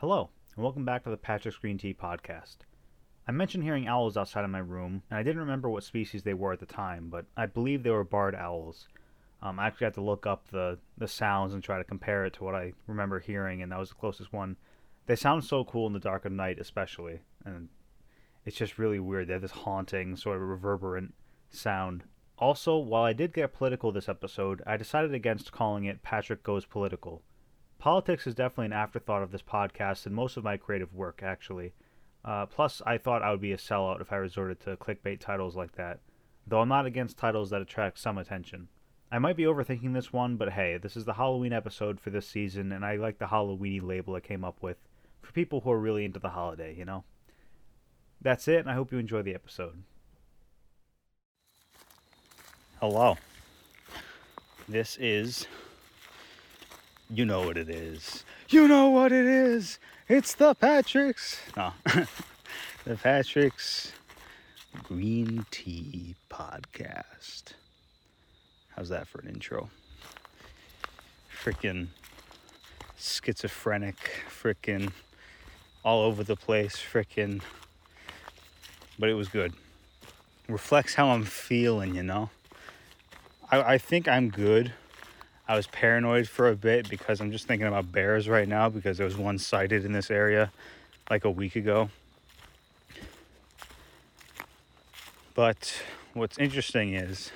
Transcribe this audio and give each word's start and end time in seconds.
Hello, 0.00 0.30
and 0.56 0.64
welcome 0.64 0.86
back 0.86 1.04
to 1.04 1.10
the 1.10 1.18
Patrick's 1.18 1.58
Green 1.58 1.76
Tea 1.76 1.92
Podcast. 1.92 2.56
I 3.28 3.32
mentioned 3.32 3.64
hearing 3.64 3.86
owls 3.86 4.16
outside 4.16 4.46
of 4.46 4.50
my 4.50 4.60
room, 4.60 5.02
and 5.10 5.18
I 5.18 5.22
didn't 5.22 5.42
remember 5.42 5.68
what 5.68 5.84
species 5.84 6.22
they 6.22 6.32
were 6.32 6.54
at 6.54 6.60
the 6.60 6.64
time, 6.64 7.10
but 7.10 7.26
I 7.36 7.44
believe 7.44 7.82
they 7.82 7.90
were 7.90 8.02
barred 8.02 8.34
owls. 8.34 8.88
Um, 9.42 9.60
I 9.60 9.66
actually 9.66 9.84
had 9.84 9.94
to 9.94 10.00
look 10.00 10.26
up 10.26 10.48
the, 10.48 10.78
the 10.96 11.06
sounds 11.06 11.52
and 11.52 11.62
try 11.62 11.76
to 11.76 11.84
compare 11.84 12.24
it 12.24 12.32
to 12.32 12.44
what 12.44 12.54
I 12.54 12.72
remember 12.86 13.20
hearing, 13.20 13.60
and 13.60 13.70
that 13.72 13.78
was 13.78 13.90
the 13.90 13.96
closest 13.96 14.32
one. 14.32 14.56
They 15.04 15.16
sound 15.16 15.44
so 15.44 15.64
cool 15.64 15.86
in 15.86 15.92
the 15.92 15.98
dark 15.98 16.24
of 16.24 16.32
night, 16.32 16.58
especially, 16.58 17.20
and 17.44 17.68
it's 18.46 18.56
just 18.56 18.78
really 18.78 19.00
weird. 19.00 19.28
They 19.28 19.34
have 19.34 19.42
this 19.42 19.50
haunting, 19.50 20.16
sort 20.16 20.36
of 20.36 20.48
reverberant 20.48 21.12
sound. 21.50 22.04
Also, 22.38 22.78
while 22.78 23.02
I 23.04 23.12
did 23.12 23.34
get 23.34 23.52
political 23.52 23.92
this 23.92 24.08
episode, 24.08 24.62
I 24.66 24.78
decided 24.78 25.12
against 25.12 25.52
calling 25.52 25.84
it 25.84 26.02
Patrick 26.02 26.42
Goes 26.42 26.64
Political. 26.64 27.20
Politics 27.80 28.26
is 28.26 28.34
definitely 28.34 28.66
an 28.66 28.74
afterthought 28.74 29.22
of 29.22 29.32
this 29.32 29.40
podcast 29.40 30.04
and 30.04 30.14
most 30.14 30.36
of 30.36 30.44
my 30.44 30.58
creative 30.58 30.94
work, 30.94 31.22
actually. 31.24 31.72
Uh, 32.22 32.44
plus, 32.44 32.82
I 32.84 32.98
thought 32.98 33.22
I 33.22 33.30
would 33.30 33.40
be 33.40 33.52
a 33.52 33.56
sellout 33.56 34.02
if 34.02 34.12
I 34.12 34.16
resorted 34.16 34.60
to 34.60 34.76
clickbait 34.76 35.18
titles 35.18 35.56
like 35.56 35.72
that, 35.76 36.00
though 36.46 36.60
I'm 36.60 36.68
not 36.68 36.84
against 36.84 37.16
titles 37.16 37.48
that 37.48 37.62
attract 37.62 37.98
some 37.98 38.18
attention. 38.18 38.68
I 39.10 39.18
might 39.18 39.36
be 39.36 39.44
overthinking 39.44 39.94
this 39.94 40.12
one, 40.12 40.36
but 40.36 40.52
hey, 40.52 40.76
this 40.76 40.94
is 40.94 41.06
the 41.06 41.14
Halloween 41.14 41.54
episode 41.54 41.98
for 41.98 42.10
this 42.10 42.28
season, 42.28 42.70
and 42.70 42.84
I 42.84 42.96
like 42.96 43.18
the 43.18 43.24
Halloweeny 43.24 43.82
label 43.82 44.14
I 44.14 44.20
came 44.20 44.44
up 44.44 44.62
with 44.62 44.76
for 45.22 45.32
people 45.32 45.62
who 45.62 45.70
are 45.70 45.80
really 45.80 46.04
into 46.04 46.20
the 46.20 46.28
holiday, 46.28 46.74
you 46.76 46.84
know? 46.84 47.04
That's 48.20 48.46
it, 48.46 48.60
and 48.60 48.70
I 48.70 48.74
hope 48.74 48.92
you 48.92 48.98
enjoy 48.98 49.22
the 49.22 49.34
episode. 49.34 49.82
Hello. 52.78 53.16
This 54.68 54.98
is. 54.98 55.46
You 57.12 57.24
know 57.24 57.42
what 57.42 57.56
it 57.56 57.68
is. 57.68 58.24
You 58.50 58.68
know 58.68 58.90
what 58.90 59.10
it 59.10 59.26
is. 59.26 59.80
It's 60.08 60.34
the 60.34 60.54
Patrick's. 60.54 61.40
No. 61.56 61.72
the 62.84 62.96
Patrick's 62.96 63.92
Green 64.84 65.44
Tea 65.50 66.14
Podcast. 66.30 67.54
How's 68.76 68.90
that 68.90 69.08
for 69.08 69.20
an 69.22 69.28
intro? 69.28 69.70
Freaking 71.42 71.88
schizophrenic, 72.96 73.96
freaking 74.28 74.92
all 75.84 76.02
over 76.02 76.22
the 76.22 76.36
place, 76.36 76.76
freaking. 76.76 77.42
But 79.00 79.08
it 79.08 79.14
was 79.14 79.28
good. 79.28 79.52
Reflects 80.48 80.94
how 80.94 81.08
I'm 81.08 81.24
feeling, 81.24 81.96
you 81.96 82.04
know? 82.04 82.30
I, 83.50 83.74
I 83.74 83.78
think 83.78 84.06
I'm 84.06 84.30
good. 84.30 84.72
I 85.50 85.56
was 85.56 85.66
paranoid 85.66 86.28
for 86.28 86.48
a 86.48 86.54
bit 86.54 86.88
because 86.88 87.20
I'm 87.20 87.32
just 87.32 87.48
thinking 87.48 87.66
about 87.66 87.90
bears 87.90 88.28
right 88.28 88.46
now 88.46 88.68
because 88.68 88.98
there 88.98 89.04
was 89.04 89.16
one 89.16 89.36
sighted 89.36 89.84
in 89.84 89.90
this 89.90 90.08
area 90.08 90.52
like 91.10 91.24
a 91.24 91.30
week 91.30 91.56
ago. 91.56 91.90
But 95.34 95.74
what's 96.14 96.38
interesting 96.38 96.94
is 96.94 97.32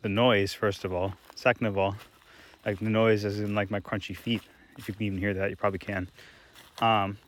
the 0.00 0.08
noise, 0.08 0.54
first 0.54 0.86
of 0.86 0.94
all. 0.94 1.12
Second 1.34 1.66
of 1.66 1.76
all, 1.76 1.96
like 2.64 2.78
the 2.78 2.88
noise 2.88 3.26
is 3.26 3.40
in 3.40 3.54
like 3.54 3.70
my 3.70 3.80
crunchy 3.80 4.16
feet. 4.16 4.40
If 4.78 4.88
you 4.88 4.94
can 4.94 5.02
even 5.02 5.18
hear 5.18 5.34
that, 5.34 5.50
you 5.50 5.56
probably 5.56 5.78
can. 5.78 6.08
Um, 6.80 7.18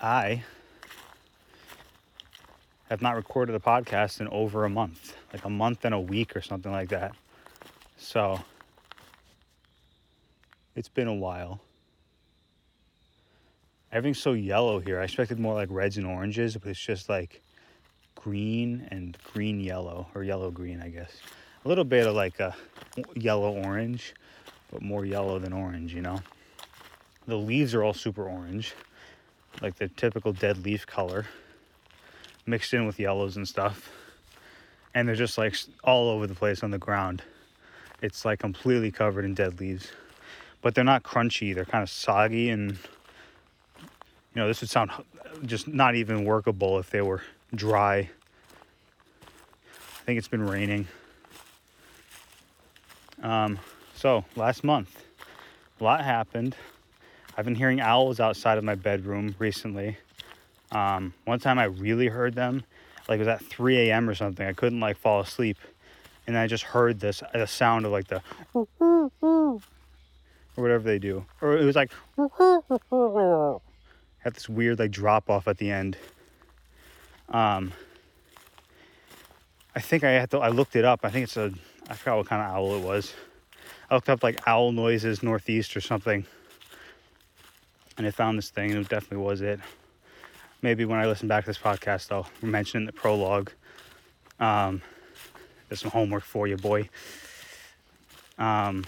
I 0.00 0.42
have 2.92 3.00
not 3.00 3.16
recorded 3.16 3.54
a 3.54 3.58
podcast 3.58 4.20
in 4.20 4.28
over 4.28 4.66
a 4.66 4.68
month, 4.68 5.16
like 5.32 5.46
a 5.46 5.50
month 5.50 5.86
and 5.86 5.94
a 5.94 6.00
week 6.00 6.36
or 6.36 6.42
something 6.42 6.70
like 6.70 6.90
that. 6.90 7.12
So 7.96 8.38
it's 10.76 10.90
been 10.90 11.08
a 11.08 11.14
while. 11.14 11.58
Everything's 13.90 14.18
so 14.18 14.34
yellow 14.34 14.78
here. 14.78 15.00
I 15.00 15.04
expected 15.04 15.40
more 15.40 15.54
like 15.54 15.68
reds 15.70 15.96
and 15.96 16.06
oranges, 16.06 16.54
but 16.54 16.68
it's 16.68 16.78
just 16.78 17.08
like 17.08 17.40
green 18.14 18.86
and 18.90 19.16
green 19.32 19.58
yellow 19.58 20.08
or 20.14 20.22
yellow 20.22 20.50
green, 20.50 20.82
I 20.82 20.90
guess. 20.90 21.16
A 21.64 21.68
little 21.68 21.84
bit 21.84 22.06
of 22.06 22.14
like 22.14 22.40
a 22.40 22.54
yellow 23.14 23.52
orange, 23.64 24.12
but 24.70 24.82
more 24.82 25.06
yellow 25.06 25.38
than 25.38 25.54
orange, 25.54 25.94
you 25.94 26.02
know. 26.02 26.20
The 27.26 27.36
leaves 27.36 27.74
are 27.74 27.82
all 27.82 27.94
super 27.94 28.28
orange, 28.28 28.74
like 29.62 29.76
the 29.76 29.88
typical 29.88 30.34
dead 30.34 30.62
leaf 30.62 30.86
color, 30.86 31.24
mixed 32.46 32.74
in 32.74 32.86
with 32.86 32.98
yellows 32.98 33.36
and 33.36 33.46
stuff. 33.46 33.90
And 34.94 35.08
they're 35.08 35.14
just 35.14 35.38
like 35.38 35.56
all 35.84 36.10
over 36.10 36.26
the 36.26 36.34
place 36.34 36.62
on 36.62 36.70
the 36.70 36.78
ground. 36.78 37.22
It's 38.02 38.24
like 38.24 38.40
completely 38.40 38.90
covered 38.90 39.24
in 39.24 39.34
dead 39.34 39.60
leaves. 39.60 39.90
But 40.60 40.74
they're 40.74 40.84
not 40.84 41.02
crunchy, 41.02 41.54
they're 41.54 41.64
kind 41.64 41.82
of 41.82 41.90
soggy 41.90 42.50
and 42.50 42.78
you 44.34 44.40
know, 44.40 44.46
this 44.46 44.60
would 44.60 44.70
sound 44.70 44.90
just 45.44 45.68
not 45.68 45.94
even 45.94 46.24
workable 46.24 46.78
if 46.78 46.90
they 46.90 47.02
were 47.02 47.22
dry. 47.54 47.98
I 47.98 48.08
think 50.04 50.18
it's 50.18 50.28
been 50.28 50.46
raining. 50.46 50.88
Um, 53.22 53.58
so 53.94 54.24
last 54.34 54.64
month, 54.64 55.04
a 55.80 55.84
lot 55.84 56.02
happened. 56.02 56.56
I've 57.36 57.44
been 57.44 57.54
hearing 57.54 57.80
owls 57.80 58.20
outside 58.20 58.58
of 58.58 58.64
my 58.64 58.74
bedroom 58.74 59.34
recently. 59.38 59.98
Um, 60.72 61.12
one 61.26 61.38
time 61.38 61.58
I 61.58 61.64
really 61.64 62.08
heard 62.08 62.34
them, 62.34 62.64
like 63.08 63.16
it 63.16 63.20
was 63.20 63.28
at 63.28 63.44
3 63.44 63.90
a.m. 63.90 64.08
or 64.08 64.14
something. 64.14 64.46
I 64.46 64.54
couldn't 64.54 64.80
like 64.80 64.96
fall 64.96 65.20
asleep, 65.20 65.58
and 66.26 66.36
I 66.36 66.46
just 66.46 66.64
heard 66.64 66.98
this 66.98 67.22
the 67.32 67.46
sound 67.46 67.86
of 67.86 67.92
like 67.92 68.08
the 68.08 68.22
or 68.54 69.60
whatever 70.54 70.82
they 70.82 70.98
do, 70.98 71.24
or 71.40 71.58
it 71.58 71.64
was 71.64 71.76
like 71.76 71.92
had 74.18 74.34
this 74.34 74.48
weird 74.48 74.78
like 74.78 74.90
drop 74.90 75.28
off 75.28 75.46
at 75.46 75.58
the 75.58 75.70
end. 75.70 75.98
Um, 77.28 77.72
I 79.74 79.80
think 79.80 80.04
I 80.04 80.10
had 80.12 80.30
to. 80.30 80.38
I 80.38 80.48
looked 80.48 80.76
it 80.76 80.84
up. 80.84 81.00
I 81.02 81.10
think 81.10 81.24
it's 81.24 81.36
a. 81.36 81.52
I 81.88 81.94
forgot 81.94 82.16
what 82.16 82.26
kind 82.26 82.42
of 82.42 82.48
owl 82.48 82.76
it 82.76 82.82
was. 82.82 83.12
I 83.90 83.94
looked 83.94 84.08
up 84.08 84.22
like 84.22 84.40
owl 84.46 84.72
noises 84.72 85.22
northeast 85.22 85.76
or 85.76 85.80
something, 85.80 86.24
and 87.98 88.06
I 88.06 88.10
found 88.10 88.38
this 88.38 88.50
thing. 88.50 88.70
And 88.70 88.80
it 88.80 88.88
definitely 88.88 89.24
was 89.24 89.42
it. 89.42 89.60
Maybe 90.62 90.84
when 90.84 91.00
I 91.00 91.06
listen 91.06 91.26
back 91.26 91.44
to 91.44 91.50
this 91.50 91.58
podcast, 91.58 92.12
I'll 92.12 92.28
mention 92.40 92.82
in 92.82 92.86
the 92.86 92.92
prologue. 92.92 93.50
Um, 94.38 94.80
there's 95.68 95.80
some 95.80 95.90
homework 95.90 96.22
for 96.22 96.46
you, 96.46 96.56
boy. 96.56 96.88
Um. 98.38 98.84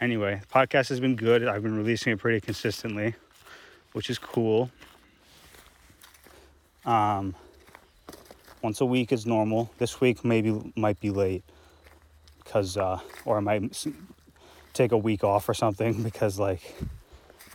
Anyway, 0.00 0.40
the 0.40 0.46
podcast 0.46 0.88
has 0.88 0.98
been 0.98 1.14
good. 1.14 1.46
I've 1.46 1.62
been 1.62 1.76
releasing 1.76 2.12
it 2.12 2.18
pretty 2.18 2.40
consistently, 2.40 3.14
which 3.92 4.10
is 4.10 4.18
cool. 4.18 4.70
Um, 6.84 7.36
once 8.62 8.80
a 8.80 8.84
week 8.84 9.12
is 9.12 9.26
normal. 9.26 9.70
This 9.78 10.00
week 10.00 10.24
maybe 10.24 10.72
might 10.76 10.98
be 10.98 11.10
late 11.10 11.44
because, 12.42 12.76
uh, 12.76 12.98
or 13.24 13.36
I 13.36 13.40
might 13.40 13.86
take 14.72 14.92
a 14.92 14.98
week 14.98 15.22
off 15.22 15.48
or 15.48 15.54
something 15.54 16.02
because 16.04 16.38
like 16.38 16.74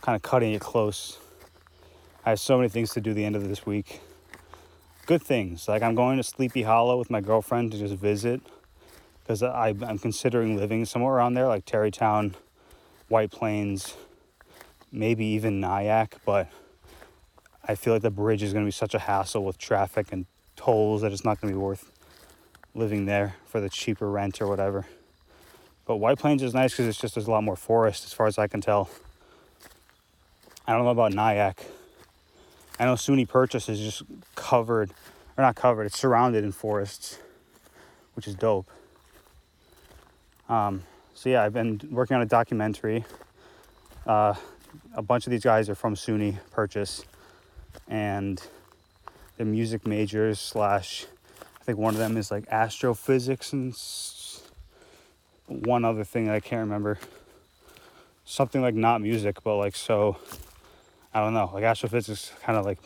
kind 0.00 0.16
of 0.16 0.22
cutting 0.22 0.54
it 0.54 0.60
close. 0.60 1.18
I 2.28 2.32
have 2.32 2.40
so 2.40 2.58
many 2.58 2.68
things 2.68 2.92
to 2.92 3.00
do 3.00 3.14
the 3.14 3.24
end 3.24 3.36
of 3.36 3.48
this 3.48 3.64
week. 3.64 4.02
Good 5.06 5.22
things 5.22 5.66
like 5.66 5.82
I'm 5.82 5.94
going 5.94 6.18
to 6.18 6.22
Sleepy 6.22 6.60
Hollow 6.60 6.98
with 6.98 7.08
my 7.08 7.22
girlfriend 7.22 7.72
to 7.72 7.78
just 7.78 7.94
visit 7.94 8.42
because 9.22 9.42
I'm 9.42 9.98
considering 9.98 10.54
living 10.54 10.84
somewhere 10.84 11.14
around 11.14 11.32
there 11.32 11.46
like 11.46 11.64
Tarrytown, 11.64 12.34
White 13.08 13.30
Plains, 13.30 13.96
maybe 14.92 15.24
even 15.24 15.58
Nyack, 15.58 16.16
but 16.26 16.48
I 17.66 17.74
feel 17.74 17.94
like 17.94 18.02
the 18.02 18.10
bridge 18.10 18.42
is 18.42 18.52
going 18.52 18.62
to 18.62 18.68
be 18.68 18.72
such 18.72 18.92
a 18.92 18.98
hassle 18.98 19.42
with 19.42 19.56
traffic 19.56 20.12
and 20.12 20.26
tolls 20.54 21.00
that 21.00 21.12
it's 21.12 21.24
not 21.24 21.40
going 21.40 21.50
to 21.50 21.58
be 21.58 21.64
worth 21.64 21.90
living 22.74 23.06
there 23.06 23.36
for 23.46 23.58
the 23.58 23.70
cheaper 23.70 24.10
rent 24.10 24.42
or 24.42 24.48
whatever. 24.48 24.84
But 25.86 25.96
White 25.96 26.18
Plains 26.18 26.42
is 26.42 26.52
nice 26.52 26.72
because 26.72 26.88
it's 26.88 27.00
just 27.00 27.14
there's 27.14 27.26
a 27.26 27.30
lot 27.30 27.42
more 27.42 27.56
forest 27.56 28.04
as 28.04 28.12
far 28.12 28.26
as 28.26 28.36
I 28.36 28.48
can 28.48 28.60
tell. 28.60 28.90
I 30.66 30.74
don't 30.74 30.84
know 30.84 30.90
about 30.90 31.14
Nyack. 31.14 31.64
I 32.78 32.84
know 32.84 32.94
SUNY 32.94 33.28
Purchase 33.28 33.68
is 33.68 33.80
just 33.80 34.02
covered, 34.36 34.92
or 35.36 35.42
not 35.42 35.56
covered, 35.56 35.84
it's 35.84 35.98
surrounded 35.98 36.44
in 36.44 36.52
forests, 36.52 37.18
which 38.14 38.28
is 38.28 38.34
dope. 38.36 38.70
Um, 40.48 40.84
so 41.14 41.28
yeah, 41.28 41.42
I've 41.42 41.52
been 41.52 41.80
working 41.90 42.14
on 42.14 42.22
a 42.22 42.26
documentary. 42.26 43.04
Uh, 44.06 44.34
a 44.94 45.02
bunch 45.02 45.26
of 45.26 45.32
these 45.32 45.42
guys 45.42 45.68
are 45.68 45.74
from 45.74 45.96
SUNY 45.96 46.38
Purchase 46.52 47.04
and 47.88 48.40
the 49.38 49.44
music 49.44 49.86
majors 49.86 50.38
slash 50.38 51.06
I 51.60 51.64
think 51.64 51.78
one 51.78 51.94
of 51.94 51.98
them 51.98 52.16
is 52.16 52.30
like 52.30 52.44
astrophysics 52.48 53.52
and 53.52 53.74
one 55.46 55.84
other 55.84 56.04
thing 56.04 56.30
I 56.30 56.40
can't 56.40 56.60
remember. 56.60 56.98
Something 58.24 58.62
like 58.62 58.74
not 58.74 59.00
music, 59.00 59.42
but 59.42 59.56
like 59.56 59.74
so 59.74 60.18
I 61.12 61.20
don't 61.20 61.34
know. 61.34 61.50
Like 61.52 61.64
astrophysics 61.64 62.32
kind 62.42 62.58
of 62.58 62.64
like 62.64 62.78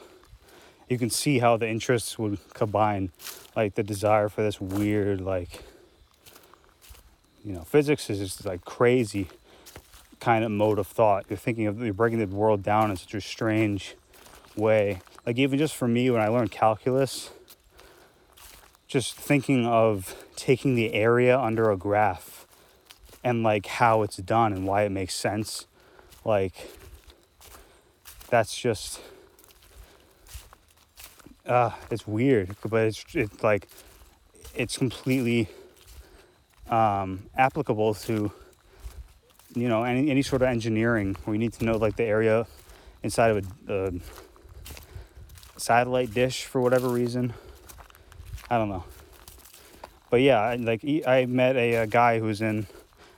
you 0.88 0.98
can 0.98 1.10
see 1.10 1.38
how 1.38 1.56
the 1.56 1.68
interests 1.68 2.18
would 2.18 2.38
combine 2.54 3.10
like 3.56 3.74
the 3.74 3.82
desire 3.82 4.28
for 4.28 4.42
this 4.42 4.60
weird 4.60 5.20
like 5.20 5.64
you 7.44 7.52
know 7.52 7.62
physics 7.62 8.10
is 8.10 8.18
just 8.18 8.44
like 8.44 8.64
crazy 8.64 9.28
kind 10.20 10.44
of 10.44 10.50
mode 10.52 10.78
of 10.78 10.86
thought. 10.86 11.24
You're 11.28 11.36
thinking 11.36 11.66
of 11.66 11.82
you're 11.82 11.92
breaking 11.92 12.20
the 12.20 12.26
world 12.26 12.62
down 12.62 12.90
in 12.90 12.96
such 12.96 13.14
a 13.14 13.20
strange 13.20 13.96
way. 14.56 15.00
Like 15.26 15.36
even 15.36 15.58
just 15.58 15.74
for 15.74 15.88
me 15.88 16.10
when 16.10 16.20
I 16.20 16.28
learned 16.28 16.52
calculus, 16.52 17.30
just 18.86 19.16
thinking 19.16 19.66
of 19.66 20.14
taking 20.36 20.76
the 20.76 20.94
area 20.94 21.38
under 21.38 21.70
a 21.70 21.76
graph 21.76 22.46
and 23.24 23.42
like 23.42 23.66
how 23.66 24.02
it's 24.02 24.18
done 24.18 24.52
and 24.52 24.66
why 24.66 24.82
it 24.84 24.90
makes 24.90 25.14
sense. 25.14 25.66
Like 26.24 26.70
that's 28.32 28.56
just 28.56 28.98
uh 31.46 31.70
it's 31.90 32.06
weird, 32.06 32.56
but 32.64 32.86
it's 32.86 33.04
it's 33.12 33.42
like 33.42 33.68
it's 34.54 34.78
completely 34.78 35.48
um, 36.70 37.24
applicable 37.36 37.92
to 37.92 38.32
you 39.54 39.68
know 39.68 39.84
any, 39.84 40.10
any 40.10 40.22
sort 40.22 40.40
of 40.40 40.48
engineering. 40.48 41.14
Where 41.24 41.34
you 41.34 41.38
need 41.38 41.52
to 41.54 41.64
know 41.66 41.76
like 41.76 41.96
the 41.96 42.04
area 42.04 42.46
inside 43.02 43.36
of 43.36 43.46
a, 43.68 43.72
a 43.74 43.92
satellite 45.60 46.14
dish 46.14 46.46
for 46.46 46.62
whatever 46.62 46.88
reason. 46.88 47.34
I 48.48 48.56
don't 48.56 48.70
know. 48.70 48.84
But 50.08 50.22
yeah 50.22 50.56
like 50.58 50.82
i 51.06 51.26
met 51.26 51.56
a, 51.56 51.74
a 51.84 51.86
guy 51.86 52.18
who's 52.18 52.40
in 52.40 52.66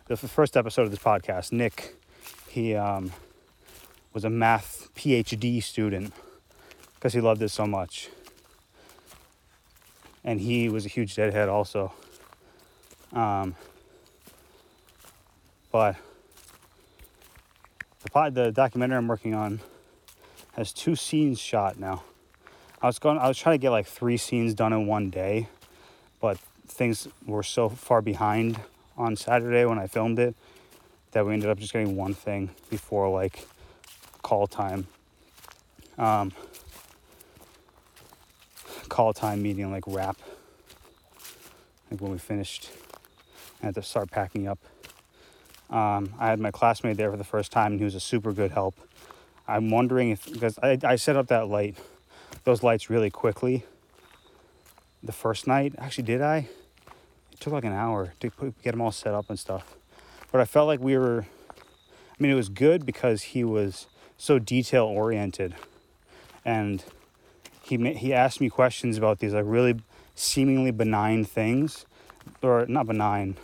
the 0.06 0.16
first 0.16 0.56
episode 0.56 0.82
of 0.82 0.90
this 0.90 0.98
podcast 0.98 1.52
nick. 1.52 1.94
He 2.48 2.74
um, 2.74 3.12
was 4.14 4.24
a 4.24 4.30
math 4.30 4.88
phd 4.94 5.62
student 5.62 6.14
because 6.94 7.12
he 7.12 7.20
loved 7.20 7.42
it 7.42 7.50
so 7.50 7.66
much 7.66 8.08
and 10.24 10.40
he 10.40 10.70
was 10.70 10.86
a 10.86 10.88
huge 10.88 11.14
deadhead 11.14 11.50
also 11.50 11.92
um, 13.14 13.54
but 15.70 15.96
the 18.02 18.10
pod, 18.10 18.34
the 18.34 18.50
documentary 18.50 18.96
I'm 18.96 19.08
working 19.08 19.34
on 19.34 19.60
has 20.52 20.72
two 20.72 20.96
scenes 20.96 21.38
shot 21.38 21.78
now. 21.78 22.02
I 22.82 22.86
was 22.86 22.98
going, 22.98 23.18
I 23.18 23.28
was 23.28 23.38
trying 23.38 23.54
to 23.54 23.58
get 23.58 23.70
like 23.70 23.86
three 23.86 24.16
scenes 24.16 24.52
done 24.52 24.72
in 24.72 24.86
one 24.86 25.10
day, 25.10 25.48
but 26.20 26.38
things 26.66 27.08
were 27.26 27.42
so 27.42 27.68
far 27.68 28.02
behind 28.02 28.60
on 28.96 29.16
Saturday 29.16 29.64
when 29.64 29.78
I 29.78 29.86
filmed 29.86 30.18
it 30.18 30.34
that 31.12 31.24
we 31.24 31.32
ended 31.32 31.48
up 31.48 31.58
just 31.58 31.72
getting 31.72 31.96
one 31.96 32.14
thing 32.14 32.50
before 32.68 33.08
like 33.08 33.46
call 34.24 34.48
time. 34.48 34.88
Um, 35.98 36.32
call 38.88 39.12
time 39.12 39.42
meeting 39.42 39.70
like 39.70 39.84
wrap. 39.86 40.16
Like 41.90 42.00
when 42.00 42.10
we 42.10 42.18
finished 42.18 42.70
I 43.62 43.66
had 43.66 43.76
to 43.76 43.82
start 43.82 44.10
packing 44.10 44.48
up. 44.48 44.58
Um, 45.70 46.14
I 46.18 46.26
had 46.26 46.40
my 46.40 46.50
classmate 46.50 46.96
there 46.96 47.10
for 47.10 47.16
the 47.16 47.24
first 47.24 47.52
time, 47.52 47.72
and 47.72 47.80
he 47.80 47.84
was 47.84 47.94
a 47.94 48.00
super 48.00 48.32
good 48.32 48.50
help. 48.50 48.74
I'm 49.46 49.70
wondering 49.70 50.10
if 50.10 50.30
because 50.30 50.58
I, 50.62 50.78
I 50.82 50.96
set 50.96 51.16
up 51.16 51.28
that 51.28 51.48
light, 51.48 51.76
those 52.44 52.62
lights 52.62 52.90
really 52.90 53.10
quickly. 53.10 53.64
The 55.02 55.12
first 55.12 55.46
night, 55.46 55.74
actually, 55.78 56.04
did 56.04 56.22
I? 56.22 56.48
It 57.32 57.40
took 57.40 57.52
like 57.52 57.64
an 57.64 57.72
hour 57.72 58.14
to 58.20 58.30
put, 58.30 58.62
get 58.62 58.72
them 58.72 58.80
all 58.80 58.92
set 58.92 59.14
up 59.14 59.28
and 59.28 59.38
stuff. 59.38 59.76
But 60.32 60.40
I 60.40 60.44
felt 60.44 60.66
like 60.66 60.80
we 60.80 60.96
were. 60.96 61.26
I 61.50 62.22
mean, 62.22 62.30
it 62.30 62.36
was 62.36 62.48
good 62.48 62.86
because 62.86 63.22
he 63.22 63.44
was 63.44 63.86
so 64.16 64.38
detail 64.38 64.84
oriented, 64.84 65.54
and 66.44 66.84
he 67.62 67.76
he 67.94 68.12
asked 68.12 68.40
me 68.40 68.48
questions 68.48 68.96
about 68.98 69.18
these 69.18 69.34
like 69.34 69.44
really 69.46 69.80
seemingly 70.14 70.70
benign 70.70 71.24
things, 71.24 71.86
or 72.42 72.66
not 72.66 72.86
benign, 72.86 73.36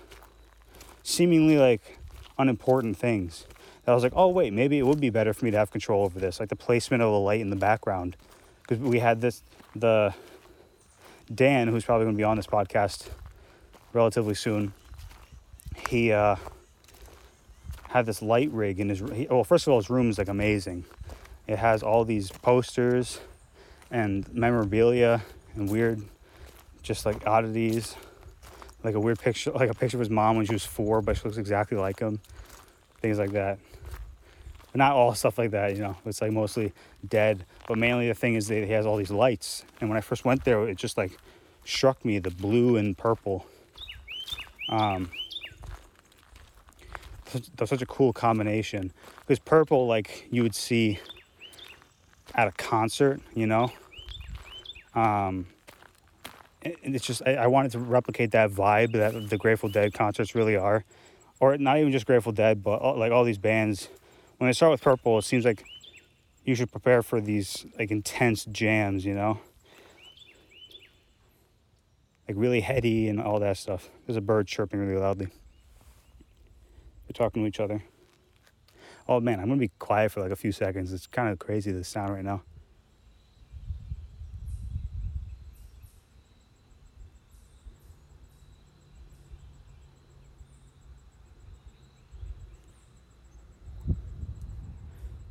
seemingly 1.02 1.58
like 1.58 1.98
unimportant 2.38 2.96
things. 2.96 3.46
That 3.84 3.92
I 3.92 3.94
was 3.94 4.02
like, 4.02 4.12
oh 4.14 4.28
wait, 4.28 4.52
maybe 4.52 4.78
it 4.78 4.86
would 4.86 5.00
be 5.00 5.10
better 5.10 5.32
for 5.32 5.44
me 5.44 5.50
to 5.50 5.56
have 5.56 5.70
control 5.70 6.04
over 6.04 6.18
this, 6.18 6.40
like 6.40 6.48
the 6.48 6.56
placement 6.56 7.02
of 7.02 7.10
the 7.10 7.18
light 7.18 7.40
in 7.40 7.50
the 7.50 7.56
background, 7.56 8.16
because 8.62 8.78
we 8.78 8.98
had 8.98 9.20
this 9.20 9.42
the 9.74 10.14
Dan, 11.32 11.68
who's 11.68 11.84
probably 11.84 12.06
going 12.06 12.16
to 12.16 12.18
be 12.18 12.24
on 12.24 12.36
this 12.36 12.46
podcast 12.46 13.08
relatively 13.92 14.34
soon. 14.34 14.72
He 15.88 16.12
uh, 16.12 16.36
had 17.90 18.06
this 18.06 18.22
light 18.22 18.50
rig 18.52 18.80
in 18.80 18.88
his. 18.88 19.02
Well, 19.02 19.44
first 19.44 19.66
of 19.66 19.72
all, 19.72 19.78
his 19.78 19.90
room 19.90 20.10
is 20.10 20.18
like 20.18 20.28
amazing. 20.28 20.84
It 21.46 21.58
has 21.58 21.82
all 21.82 22.04
these 22.04 22.30
posters 22.30 23.20
and 23.90 24.32
memorabilia 24.32 25.22
and 25.56 25.68
weird, 25.68 26.02
just 26.82 27.04
like 27.04 27.26
oddities 27.26 27.96
like 28.82 28.94
a 28.94 29.00
weird 29.00 29.18
picture, 29.18 29.50
like 29.50 29.70
a 29.70 29.74
picture 29.74 29.96
of 29.96 30.00
his 30.00 30.10
mom 30.10 30.36
when 30.36 30.46
she 30.46 30.52
was 30.52 30.64
four, 30.64 31.02
but 31.02 31.16
she 31.16 31.24
looks 31.24 31.36
exactly 31.36 31.76
like 31.76 31.98
him. 31.98 32.20
Things 33.00 33.18
like 33.18 33.32
that. 33.32 33.58
But 34.72 34.78
not 34.78 34.92
all 34.92 35.14
stuff 35.14 35.38
like 35.38 35.50
that, 35.50 35.74
you 35.74 35.82
know. 35.82 35.96
It's 36.06 36.22
like 36.22 36.32
mostly 36.32 36.72
dead. 37.06 37.44
But 37.66 37.78
mainly 37.78 38.08
the 38.08 38.14
thing 38.14 38.34
is 38.34 38.46
that 38.48 38.64
he 38.64 38.72
has 38.72 38.86
all 38.86 38.96
these 38.96 39.10
lights. 39.10 39.64
And 39.80 39.90
when 39.90 39.98
I 39.98 40.00
first 40.00 40.24
went 40.24 40.44
there, 40.44 40.68
it 40.68 40.76
just 40.76 40.96
like 40.96 41.18
struck 41.64 42.04
me 42.04 42.18
the 42.18 42.30
blue 42.30 42.76
and 42.76 42.96
purple. 42.96 43.46
Um, 44.68 45.10
that's 47.56 47.70
such 47.70 47.82
a 47.82 47.86
cool 47.86 48.12
combination. 48.12 48.92
Because 49.20 49.38
purple, 49.38 49.86
like 49.86 50.28
you 50.30 50.42
would 50.42 50.54
see 50.54 50.98
at 52.34 52.48
a 52.48 52.52
concert, 52.52 53.20
you 53.34 53.46
know. 53.46 53.72
Um, 54.94 55.46
and 56.62 56.94
it's 56.94 57.06
just 57.06 57.22
I, 57.26 57.34
I, 57.34 57.46
wanted 57.46 57.72
to 57.72 57.78
replicate 57.78 58.32
that 58.32 58.50
vibe 58.50 58.92
that 58.92 59.30
the 59.30 59.38
Grateful 59.38 59.68
Dead 59.68 59.94
concerts 59.94 60.34
really 60.34 60.56
are, 60.56 60.84
or 61.38 61.56
not 61.56 61.78
even 61.78 61.92
just 61.92 62.06
Grateful 62.06 62.32
Dead, 62.32 62.62
but 62.62 62.80
all, 62.80 62.98
like 62.98 63.12
all 63.12 63.24
these 63.24 63.38
bands. 63.38 63.88
When 64.38 64.48
they 64.48 64.52
start 64.52 64.72
with 64.72 64.82
Purple, 64.82 65.18
it 65.18 65.22
seems 65.22 65.44
like 65.44 65.64
you 66.44 66.54
should 66.54 66.72
prepare 66.72 67.02
for 67.02 67.20
these 67.20 67.66
like 67.78 67.90
intense 67.90 68.44
jams, 68.46 69.04
you 69.04 69.14
know, 69.14 69.38
like 72.26 72.36
really 72.36 72.60
heady 72.60 73.08
and 73.08 73.20
all 73.20 73.38
that 73.40 73.56
stuff. 73.56 73.88
There's 74.06 74.16
a 74.16 74.22
bird 74.22 74.46
chirping 74.46 74.80
really 74.80 75.00
loudly. 75.00 75.28
They're 77.10 77.26
talking 77.26 77.42
to 77.42 77.48
each 77.48 77.58
other. 77.58 77.82
Oh 79.08 79.18
man, 79.18 79.40
I'm 79.40 79.48
gonna 79.48 79.58
be 79.58 79.72
quiet 79.80 80.12
for 80.12 80.20
like 80.20 80.30
a 80.30 80.36
few 80.36 80.52
seconds. 80.52 80.92
It's 80.92 81.08
kind 81.08 81.28
of 81.28 81.40
crazy 81.40 81.72
the 81.72 81.82
sound 81.82 82.14
right 82.14 82.24
now. 82.24 82.42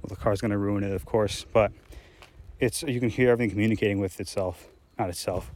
Well, 0.01 0.09
the 0.09 0.17
car's 0.17 0.41
to 0.41 0.57
ruin 0.57 0.83
it, 0.83 0.91
of 0.91 1.05
course, 1.05 1.45
but 1.53 1.71
it's 2.59 2.83
you 2.83 2.99
can 2.99 3.07
hear 3.07 3.29
everything 3.29 3.51
communicating 3.51 3.99
with 3.99 4.19
itself, 4.19 4.67
not 4.97 5.07
itself. 5.07 5.49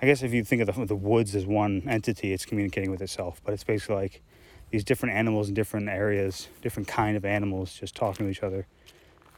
I 0.00 0.06
guess 0.06 0.22
if 0.22 0.32
you 0.32 0.44
think 0.44 0.62
of 0.62 0.76
the, 0.76 0.86
the 0.86 0.94
woods 0.94 1.34
as 1.34 1.46
one 1.46 1.82
entity, 1.88 2.32
it's 2.32 2.46
communicating 2.46 2.92
with 2.92 3.02
itself, 3.02 3.40
but 3.44 3.54
it's 3.54 3.64
basically 3.64 3.96
like 3.96 4.22
these 4.72 4.82
different 4.82 5.14
animals 5.14 5.48
in 5.48 5.54
different 5.54 5.88
areas, 5.90 6.48
different 6.62 6.88
kind 6.88 7.14
of 7.16 7.24
animals 7.26 7.74
just 7.74 7.94
talking 7.94 8.26
to 8.26 8.30
each 8.30 8.42
other. 8.42 8.66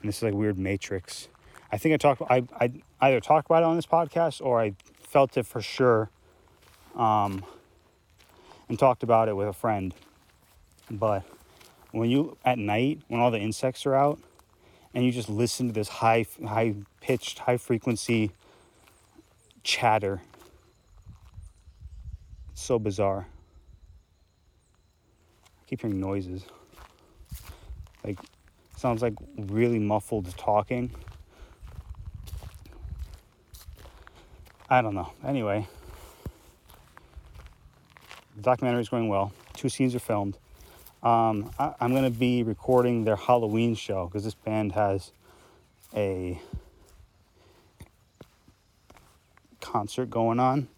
And 0.00 0.08
this 0.08 0.18
is 0.18 0.22
like 0.22 0.32
weird 0.32 0.58
matrix. 0.58 1.28
I 1.72 1.76
think 1.76 1.92
I 1.92 1.96
talked 1.96 2.22
I, 2.30 2.44
I 2.58 2.70
either 3.00 3.20
talked 3.20 3.46
about 3.46 3.64
it 3.64 3.66
on 3.66 3.74
this 3.74 3.84
podcast 3.84 4.40
or 4.40 4.60
I 4.60 4.74
felt 5.00 5.36
it 5.36 5.44
for 5.44 5.60
sure 5.60 6.08
um, 6.94 7.44
and 8.68 8.78
talked 8.78 9.02
about 9.02 9.28
it 9.28 9.34
with 9.34 9.48
a 9.48 9.52
friend. 9.52 9.92
But 10.88 11.24
when 11.90 12.10
you 12.10 12.36
at 12.44 12.58
night, 12.58 13.00
when 13.08 13.20
all 13.20 13.32
the 13.32 13.40
insects 13.40 13.86
are 13.86 13.94
out, 13.94 14.20
and 14.94 15.04
you 15.04 15.10
just 15.10 15.28
listen 15.28 15.66
to 15.66 15.72
this 15.72 15.88
high 15.88 16.26
high 16.46 16.76
pitched 17.00 17.40
high 17.40 17.56
frequency 17.56 18.30
chatter 19.64 20.20
it's 22.52 22.62
so 22.62 22.78
bizarre 22.78 23.26
keep 25.75 25.81
hearing 25.81 26.00
noises. 26.00 26.45
Like 28.04 28.21
sounds 28.76 29.02
like 29.02 29.14
really 29.37 29.81
muffled 29.81 30.26
talking. 30.37 30.88
I 34.71 34.83
don't 34.83 34.95
know. 34.95 35.12
Anyway. 35.26 35.66
The 38.37 38.43
documentary 38.43 38.83
is 38.83 38.88
going 38.88 39.09
well. 39.09 39.33
Two 39.54 39.69
scenes 39.69 39.97
are 39.97 40.00
filmed. 40.00 40.38
Um, 41.02 41.50
I, 41.59 41.75
am 41.81 41.90
going 41.90 42.04
to 42.04 42.19
be 42.19 42.45
recording 42.45 43.04
their 43.04 43.16
Halloween 43.16 43.75
show 43.75 44.07
because 44.07 44.23
this 44.23 44.35
band 44.35 44.73
has 44.73 45.11
a 45.95 46.40
concert 49.61 50.09
going 50.09 50.38
on, 50.38 50.69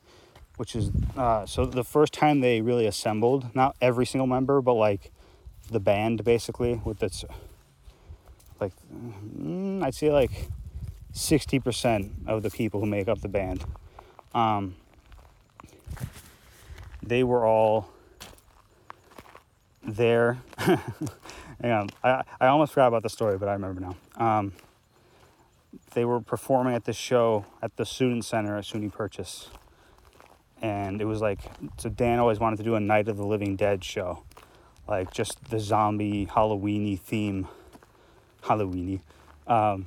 which 0.57 0.75
is 0.75 0.91
uh, 1.17 1.47
so 1.47 1.67
the 1.67 1.85
first 1.85 2.13
time 2.13 2.41
they 2.41 2.61
really 2.61 2.87
assembled, 2.87 3.55
not 3.55 3.77
every 3.81 4.07
single 4.07 4.27
member, 4.27 4.61
but 4.61 4.75
like 4.75 5.11
the 5.71 5.81
band 5.81 6.25
basically 6.25 6.81
with 6.85 7.03
its 7.03 7.25
like 8.61 8.73
mm, 9.39 9.83
I'd 9.83 9.95
say 9.95 10.11
like 10.11 10.49
60% 11.13 12.27
of 12.27 12.43
the 12.43 12.51
people 12.51 12.81
who 12.81 12.87
make 12.87 13.09
up 13.09 13.21
the 13.21 13.29
band. 13.29 13.65
Um, 14.35 14.77
they 17.03 17.23
were 17.23 17.47
all 17.47 17.89
there 19.83 20.39
Hang 21.61 21.73
on. 21.73 21.89
I, 22.05 22.23
I 22.41 22.47
almost 22.49 22.73
forgot 22.73 22.89
about 22.89 23.03
the 23.03 23.09
story, 23.09 23.39
but 23.39 23.49
I 23.49 23.55
remember 23.55 23.81
now. 23.81 23.97
Um, 24.17 24.53
they 25.95 26.05
were 26.05 26.21
performing 26.21 26.75
at 26.75 26.85
this 26.85 26.97
show 26.97 27.47
at 27.63 27.77
the 27.77 27.87
student 27.87 28.25
center 28.25 28.57
at 28.57 28.65
SUNY 28.65 28.93
Purchase. 28.93 29.49
And 30.63 31.01
it 31.01 31.05
was 31.05 31.21
like, 31.21 31.41
so 31.77 31.89
Dan 31.89 32.19
always 32.19 32.41
wanted 32.41 32.57
to 32.57 32.63
do 32.63 32.75
a 32.75 32.81
Night 32.81 33.09
of 33.09 33.17
the 33.17 33.27
Living 33.27 33.57
Dead 33.57 33.85
show. 33.85 34.23
Like 34.89 35.13
just 35.13 35.51
the 35.51 35.59
zombie 35.59 36.27
Halloweeny 36.27 36.99
theme. 36.99 37.49
Halloweeny. 38.43 39.01
Um, 39.47 39.87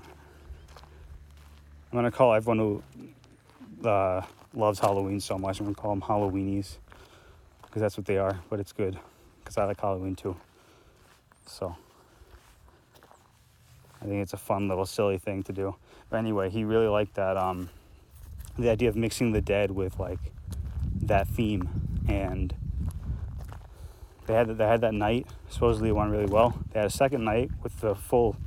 I'm 1.91 1.97
gonna 1.97 2.11
call 2.11 2.33
everyone 2.33 2.59
who 2.59 3.88
uh, 3.88 4.21
loves 4.53 4.79
Halloween 4.79 5.19
so 5.19 5.38
much, 5.38 5.59
I'm 5.59 5.65
gonna 5.65 5.75
call 5.75 5.91
them 5.91 6.01
Halloweenies. 6.01 6.77
Because 7.63 7.81
that's 7.81 7.97
what 7.97 8.05
they 8.05 8.17
are, 8.17 8.39
but 8.49 8.59
it's 8.59 8.71
good. 8.71 8.99
Because 9.39 9.57
I 9.57 9.65
like 9.65 9.79
Halloween 9.79 10.15
too. 10.15 10.35
So 11.45 11.75
I 14.01 14.05
think 14.05 14.21
it's 14.21 14.33
a 14.33 14.38
fun 14.38 14.67
little 14.67 14.85
silly 14.85 15.17
thing 15.17 15.43
to 15.43 15.53
do. 15.53 15.75
But 16.09 16.17
anyway, 16.17 16.49
he 16.49 16.63
really 16.63 16.88
liked 16.88 17.15
that 17.15 17.38
um 17.38 17.69
the 18.57 18.69
idea 18.69 18.89
of 18.89 18.95
mixing 18.95 19.31
the 19.31 19.41
dead 19.41 19.71
with 19.71 19.99
like 19.99 20.19
that 21.10 21.28
theme. 21.28 21.70
And 22.08 22.56
they 24.25 24.34
had 24.34 24.48
they 24.58 24.66
had 24.66 24.82
that 24.82 24.94
night 24.94 25.28
supposedly 25.50 25.89
it 25.89 25.92
went 25.92 26.12
really 26.12 26.25
well. 26.25 26.58
They 26.72 26.80
had 26.80 26.88
a 26.88 26.92
second 26.92 27.25
night 27.25 27.51
with 27.62 27.80
the 27.82 27.94
full 27.96 28.38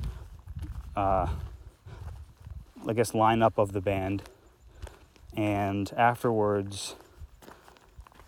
uh, 0.97 1.26
i 2.87 2.92
guess 2.92 3.12
lineup 3.12 3.52
of 3.59 3.73
the 3.73 3.81
band. 3.81 4.23
And 5.37 5.92
afterwards 5.97 6.97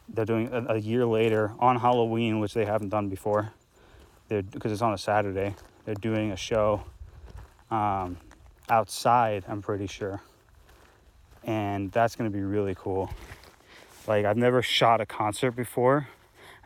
they're 0.08 0.24
doing 0.24 0.52
a, 0.52 0.74
a 0.74 0.76
year 0.78 1.06
later 1.06 1.52
on 1.58 1.76
halloween 1.76 2.38
which 2.38 2.54
they 2.54 2.64
haven't 2.64 2.90
done 2.90 3.08
before. 3.08 3.52
They're 4.28 4.42
because 4.42 4.72
it's 4.72 4.82
on 4.82 4.92
a 4.92 4.98
saturday 4.98 5.54
they're 5.84 5.94
doing 5.94 6.32
a 6.32 6.36
show 6.36 6.84
um, 7.70 8.16
outside 8.68 9.44
i'm 9.48 9.62
pretty 9.62 9.86
sure. 9.86 10.20
And 11.46 11.92
that's 11.92 12.16
going 12.16 12.30
to 12.30 12.34
be 12.34 12.42
really 12.42 12.74
cool 12.74 13.10
like 14.06 14.24
I've 14.24 14.36
never 14.36 14.62
shot 14.62 15.00
a 15.00 15.06
concert 15.06 15.52
before. 15.52 16.08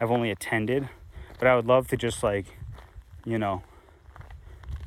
I've 0.00 0.10
only 0.10 0.30
attended, 0.30 0.88
but 1.38 1.48
I 1.48 1.56
would 1.56 1.66
love 1.66 1.88
to 1.88 1.96
just 1.96 2.22
like, 2.22 2.46
you 3.24 3.38
know, 3.38 3.62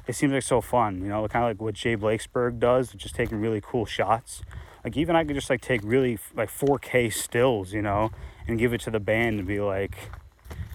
it 0.08 0.16
seems 0.16 0.34
like 0.34 0.44
so 0.44 0.62
fun, 0.62 1.02
you 1.02 1.10
know, 1.10 1.28
kind 1.28 1.46
of 1.46 1.50
like 1.50 1.62
what 1.62 1.76
Jay 1.76 1.96
Blakesberg 1.96 2.60
does, 2.60 2.92
just 2.94 3.16
taking 3.16 3.40
really 3.40 3.62
cool 3.62 3.86
shots. 3.86 4.42
Like 4.84 4.98
even 4.98 5.16
I 5.16 5.24
could 5.24 5.36
just 5.36 5.50
like 5.50 5.62
take 5.62 5.82
really 5.84 6.18
like 6.36 6.50
4K 6.50 7.14
stills, 7.14 7.74
you 7.74 7.82
know, 7.82 8.12
and 8.48 8.58
give 8.58 8.74
it 8.74 8.82
to 8.82 8.90
the 8.90 9.00
band 9.00 9.40
and 9.40 9.48
be 9.48 9.60
like, 9.60 10.10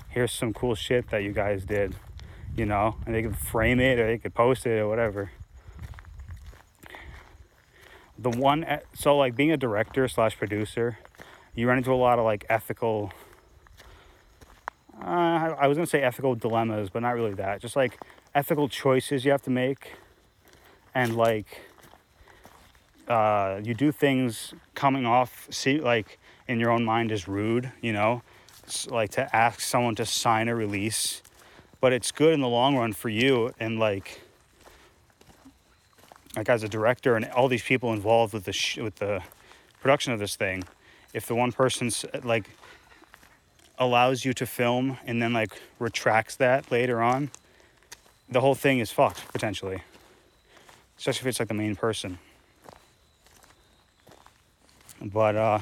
here's 0.09 0.33
some 0.33 0.55
cool 0.55 0.75
shit 0.75 1.11
that 1.11 1.23
you 1.23 1.33
guys 1.33 1.65
did, 1.65 1.97
you 2.57 2.65
know, 2.65 2.97
and 3.05 3.15
they 3.15 3.23
could 3.23 3.37
frame 3.37 3.81
it 3.81 3.99
or 3.99 4.07
they 4.07 4.19
could 4.19 4.35
post 4.35 4.65
it 4.67 4.79
or 4.79 4.89
whatever. 4.89 5.33
The 8.19 8.31
one, 8.31 8.65
so 8.95 9.17
like 9.17 9.37
being 9.37 9.51
a 9.51 9.59
director 9.59 10.09
slash 10.09 10.39
producer, 10.39 10.99
you 11.57 11.67
run 11.67 11.79
into 11.79 11.93
a 11.93 11.95
lot 11.95 12.21
of 12.21 12.25
like 12.25 12.47
ethical 12.49 13.13
uh, 15.03 15.55
I 15.59 15.67
was 15.67 15.77
gonna 15.77 15.87
say 15.87 16.03
ethical 16.03 16.35
dilemmas, 16.35 16.91
but 16.91 17.03
not 17.03 17.15
really 17.15 17.35
that. 17.35 17.61
Just 17.61 17.77
like 17.77 17.99
ethical 18.35 18.69
choices 18.69 19.25
you 19.25 19.31
have 19.31 19.43
to 19.43 19.51
make, 19.51 19.93
and 20.95 21.17
like 21.17 21.63
uh, 23.09 23.61
you 23.63 23.75
do 23.75 23.93
things 23.93 24.55
coming 24.75 25.07
off 25.07 25.49
see 25.51 25.81
like 25.81 26.19
in 26.49 26.59
your 26.61 26.71
own 26.71 26.85
mind 26.85 27.13
as 27.13 27.29
rude, 27.29 27.73
you 27.81 27.93
know, 27.93 28.23
it's 28.65 28.87
like 28.87 29.11
to 29.11 29.37
ask 29.37 29.61
someone 29.61 29.95
to 29.97 30.07
sign 30.07 30.49
a 30.49 30.55
release, 30.55 31.23
but 31.81 31.93
it's 31.93 32.11
good 32.11 32.33
in 32.33 32.41
the 32.41 32.49
long 32.49 32.77
run 32.77 32.93
for 32.93 33.09
you 33.09 33.53
and 33.61 33.79
like 33.79 34.23
like 36.37 36.49
as 36.49 36.63
a 36.63 36.69
director 36.69 37.17
and 37.17 37.27
all 37.27 37.49
these 37.49 37.63
people 37.63 37.93
involved 37.93 38.33
with 38.33 38.45
the 38.45 38.53
sh- 38.53 38.79
with 38.79 38.97
the 38.97 39.23
production 39.81 40.13
of 40.13 40.19
this 40.19 40.37
thing 40.37 40.65
if 41.17 41.27
the 41.27 41.35
one 41.35 41.51
person's 41.51 42.05
like 42.23 42.51
allows 43.79 44.25
you 44.25 44.35
to 44.35 44.45
film 44.45 44.99
and 45.07 45.21
then 45.21 45.33
like 45.33 45.59
retracts 45.79 46.37
that 46.37 46.71
later 46.71 47.01
on, 47.01 47.31
the 48.29 48.43
whole 48.43 48.55
thing 48.55 48.81
is 48.81 48.93
fucked 48.93 49.27
potentially. 49.33 49.83
Especially 50.99 51.23
if 51.23 51.27
it's 51.27 51.39
like 51.39 51.49
the 51.49 51.55
main 51.55 51.75
person. 51.75 52.19
But 55.01 55.37
uh, 55.37 55.59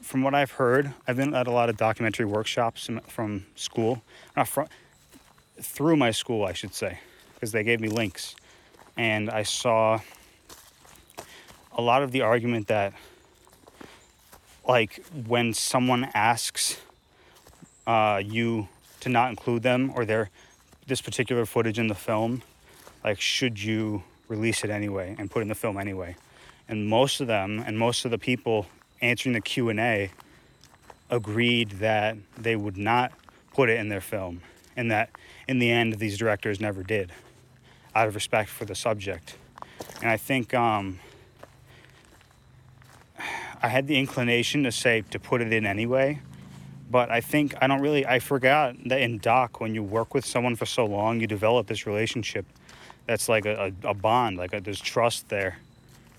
from 0.00 0.22
what 0.22 0.34
I've 0.34 0.52
heard, 0.52 0.94
I've 1.06 1.16
been 1.16 1.34
at 1.34 1.46
a 1.46 1.50
lot 1.50 1.68
of 1.68 1.76
documentary 1.76 2.26
workshops 2.26 2.88
from 3.08 3.44
school, 3.56 4.02
not 4.36 4.48
from 4.48 4.68
through 5.60 5.96
my 5.96 6.10
school, 6.10 6.46
I 6.46 6.54
should 6.54 6.74
say, 6.74 6.98
because 7.34 7.52
they 7.52 7.62
gave 7.62 7.80
me 7.80 7.88
links, 7.88 8.34
and 8.96 9.28
I 9.28 9.42
saw 9.42 10.00
a 11.72 11.82
lot 11.82 12.02
of 12.02 12.12
the 12.12 12.22
argument 12.22 12.68
that 12.68 12.94
like 14.70 15.04
when 15.26 15.52
someone 15.52 16.08
asks 16.14 16.80
uh, 17.88 18.22
you 18.24 18.68
to 19.00 19.08
not 19.08 19.30
include 19.30 19.64
them 19.64 19.92
or 19.96 20.04
their 20.04 20.30
this 20.86 21.00
particular 21.00 21.44
footage 21.44 21.76
in 21.76 21.88
the 21.88 21.94
film, 21.94 22.42
like 23.02 23.20
should 23.20 23.60
you 23.60 24.04
release 24.28 24.62
it 24.62 24.70
anyway 24.70 25.16
and 25.18 25.28
put 25.28 25.42
in 25.42 25.48
the 25.48 25.56
film 25.56 25.76
anyway? 25.76 26.14
And 26.68 26.86
most 26.86 27.20
of 27.20 27.26
them 27.26 27.62
and 27.66 27.76
most 27.76 28.04
of 28.04 28.12
the 28.12 28.18
people 28.18 28.66
answering 29.00 29.32
the 29.32 29.40
Q 29.40 29.70
and 29.70 29.80
A 29.80 30.12
agreed 31.10 31.70
that 31.80 32.16
they 32.38 32.54
would 32.54 32.76
not 32.76 33.10
put 33.52 33.68
it 33.68 33.76
in 33.76 33.88
their 33.88 34.00
film, 34.00 34.40
and 34.76 34.88
that 34.92 35.10
in 35.48 35.58
the 35.58 35.68
end 35.68 35.94
these 35.94 36.16
directors 36.16 36.60
never 36.60 36.84
did, 36.84 37.10
out 37.96 38.06
of 38.06 38.14
respect 38.14 38.48
for 38.48 38.64
the 38.64 38.76
subject. 38.76 39.34
And 40.00 40.08
I 40.08 40.16
think 40.16 40.54
um, 40.54 41.00
I 43.62 43.68
had 43.68 43.86
the 43.86 43.98
inclination 43.98 44.62
to 44.64 44.72
say 44.72 45.02
to 45.10 45.18
put 45.18 45.42
it 45.42 45.52
in 45.52 45.66
anyway, 45.66 46.20
but 46.90 47.10
I 47.10 47.20
think 47.20 47.54
I 47.60 47.66
don't 47.66 47.82
really. 47.82 48.06
I 48.06 48.18
forgot 48.18 48.74
that 48.86 49.00
in 49.02 49.18
doc, 49.18 49.60
when 49.60 49.74
you 49.74 49.82
work 49.82 50.14
with 50.14 50.24
someone 50.24 50.56
for 50.56 50.66
so 50.66 50.86
long, 50.86 51.20
you 51.20 51.26
develop 51.26 51.66
this 51.66 51.86
relationship 51.86 52.46
that's 53.06 53.28
like 53.28 53.44
a, 53.44 53.72
a, 53.84 53.90
a 53.90 53.94
bond. 53.94 54.38
Like 54.38 54.54
a, 54.54 54.60
there's 54.60 54.80
trust 54.80 55.28
there, 55.28 55.58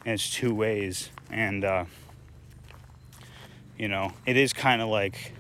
and 0.05 0.13
it's 0.13 0.31
two 0.31 0.53
ways. 0.53 1.10
And 1.31 1.65
uh, 1.65 1.86
you 3.77 3.88
know, 3.88 4.13
it 4.27 4.38
is 4.38 4.53
kind 4.53 4.81
of 4.81 4.89
like 4.89 5.33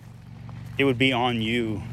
it 0.79 0.85
would 0.85 0.97
be 0.97 1.13
on 1.13 1.39
you 1.39 1.83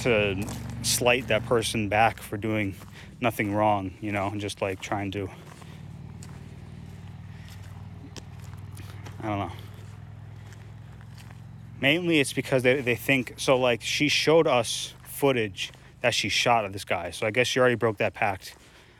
to 0.00 0.42
slight 0.82 1.28
that 1.28 1.46
person 1.46 1.88
back 1.88 2.20
for 2.20 2.36
doing 2.36 2.74
nothing 3.20 3.54
wrong. 3.54 3.92
You 4.00 4.10
know, 4.10 4.26
and 4.26 4.40
just 4.40 4.60
like 4.60 4.80
trying 4.80 5.12
to 5.12 5.30
I 9.22 9.28
don't 9.28 9.38
know. 9.38 9.52
Mainly 11.80 12.20
it's 12.20 12.32
because 12.32 12.62
they, 12.62 12.80
they 12.80 12.94
think, 12.94 13.34
so 13.36 13.56
like 13.56 13.82
she 13.82 14.08
showed 14.08 14.46
us 14.46 14.94
footage 15.04 15.72
that 16.00 16.14
she 16.14 16.28
shot 16.28 16.64
of 16.64 16.72
this 16.72 16.84
guy. 16.84 17.10
So 17.10 17.26
I 17.26 17.30
guess 17.30 17.46
she 17.46 17.60
already 17.60 17.74
broke 17.74 17.98
that 17.98 18.14
pact 18.14 18.56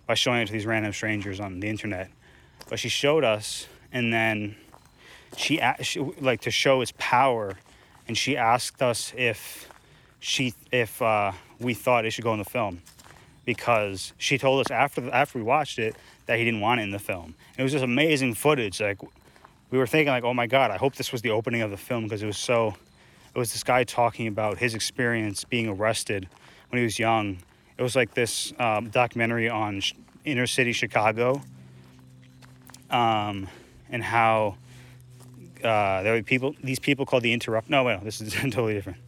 by 0.06 0.14
showing 0.14 0.40
it 0.42 0.46
to 0.46 0.52
these 0.52 0.66
random 0.66 0.92
strangers 0.92 1.40
on 1.40 1.60
the 1.60 1.68
internet. 1.68 2.10
But 2.68 2.78
she 2.78 2.88
showed 2.88 3.24
us 3.24 3.66
and 3.92 4.12
then 4.12 4.56
she, 5.36 5.60
she 5.82 6.00
like 6.00 6.42
to 6.42 6.50
show 6.50 6.80
his 6.80 6.92
power 6.92 7.56
and 8.08 8.16
she 8.16 8.36
asked 8.36 8.82
us 8.82 9.12
if 9.16 9.68
she 10.18 10.54
if 10.70 11.00
uh, 11.00 11.32
we 11.58 11.74
thought 11.74 12.04
it 12.04 12.10
should 12.10 12.24
go 12.24 12.32
in 12.32 12.38
the 12.38 12.44
film 12.44 12.82
because 13.44 14.12
she 14.18 14.36
told 14.36 14.60
us 14.60 14.70
after 14.70 15.08
after 15.10 15.38
we 15.38 15.44
watched 15.44 15.78
it 15.78 15.96
that 16.26 16.38
he 16.38 16.44
didn't 16.44 16.60
want 16.60 16.80
it 16.80 16.84
in 16.84 16.90
the 16.90 16.98
film. 16.98 17.34
It 17.56 17.62
was 17.62 17.72
just 17.72 17.84
amazing 17.84 18.34
footage. 18.34 18.80
Like 18.80 18.98
we 19.70 19.78
were 19.78 19.86
thinking 19.86 20.12
like, 20.12 20.24
oh 20.24 20.34
my 20.34 20.46
god, 20.46 20.70
I 20.70 20.76
hope 20.76 20.94
this 20.96 21.12
was 21.12 21.22
the 21.22 21.30
opening 21.30 21.62
of 21.62 21.70
the 21.70 21.76
film 21.76 22.04
because 22.04 22.22
it 22.22 22.26
was 22.26 22.38
so. 22.38 22.74
It 23.32 23.38
was 23.38 23.52
this 23.52 23.62
guy 23.62 23.84
talking 23.84 24.26
about 24.26 24.58
his 24.58 24.74
experience 24.74 25.44
being 25.44 25.68
arrested 25.68 26.28
when 26.68 26.78
he 26.78 26.84
was 26.84 26.98
young. 26.98 27.38
It 27.78 27.82
was 27.82 27.94
like 27.94 28.12
this 28.12 28.52
um, 28.58 28.90
documentary 28.90 29.48
on 29.48 29.80
sh- 29.80 29.94
inner 30.24 30.48
city 30.48 30.72
Chicago, 30.72 31.40
um, 32.90 33.48
and 33.88 34.02
how 34.02 34.56
uh, 35.62 36.02
there 36.02 36.14
were 36.14 36.22
people. 36.22 36.56
These 36.62 36.80
people 36.80 37.06
called 37.06 37.22
the 37.22 37.32
interrupt. 37.32 37.70
No, 37.70 37.84
no, 37.84 38.00
this 38.02 38.20
is 38.20 38.32
totally 38.40 38.74
different. 38.74 38.98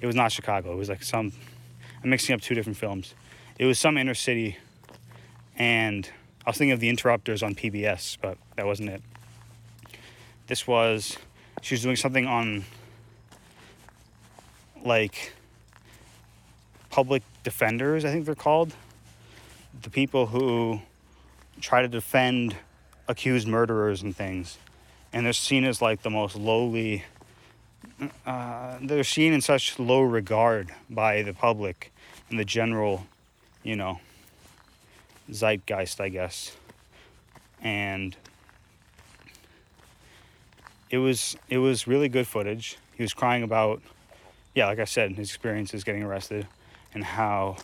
It 0.00 0.06
was 0.06 0.16
not 0.16 0.32
Chicago. 0.32 0.72
It 0.72 0.76
was 0.76 0.88
like 0.88 1.04
some. 1.04 1.32
I'm 2.02 2.10
mixing 2.10 2.34
up 2.34 2.40
two 2.40 2.56
different 2.56 2.76
films. 2.76 3.14
It 3.58 3.66
was 3.66 3.78
some 3.78 3.96
inner 3.96 4.14
city, 4.14 4.56
and 5.56 6.10
I 6.44 6.50
was 6.50 6.58
thinking 6.58 6.72
of 6.72 6.80
the 6.80 6.88
Interrupters 6.88 7.44
on 7.44 7.54
PBS, 7.54 8.18
but 8.20 8.38
that 8.56 8.66
wasn't 8.66 8.88
it. 8.88 9.02
This 10.52 10.66
was, 10.66 11.16
she 11.62 11.72
was 11.76 11.82
doing 11.82 11.96
something 11.96 12.26
on 12.26 12.66
like 14.84 15.32
public 16.90 17.22
defenders, 17.42 18.04
I 18.04 18.10
think 18.10 18.26
they're 18.26 18.34
called. 18.34 18.74
The 19.80 19.88
people 19.88 20.26
who 20.26 20.82
try 21.62 21.80
to 21.80 21.88
defend 21.88 22.54
accused 23.08 23.48
murderers 23.48 24.02
and 24.02 24.14
things. 24.14 24.58
And 25.10 25.24
they're 25.24 25.32
seen 25.32 25.64
as 25.64 25.80
like 25.80 26.02
the 26.02 26.10
most 26.10 26.36
lowly 26.36 27.02
uh, 28.26 28.76
they're 28.82 29.04
seen 29.04 29.32
in 29.32 29.40
such 29.40 29.78
low 29.78 30.02
regard 30.02 30.70
by 30.90 31.22
the 31.22 31.32
public 31.32 31.94
and 32.28 32.38
the 32.38 32.44
general, 32.44 33.06
you 33.62 33.76
know, 33.76 34.00
zeitgeist, 35.30 35.98
I 35.98 36.10
guess. 36.10 36.54
And 37.62 38.14
it 40.92 40.98
was 40.98 41.36
it 41.48 41.58
was 41.58 41.88
really 41.88 42.08
good 42.08 42.28
footage. 42.28 42.76
He 42.94 43.02
was 43.02 43.14
crying 43.14 43.42
about, 43.42 43.82
yeah, 44.54 44.66
like 44.66 44.78
I 44.78 44.84
said, 44.84 45.10
his 45.12 45.30
experiences 45.30 45.82
getting 45.82 46.02
arrested, 46.02 46.46
and 46.94 47.02
how 47.02 47.56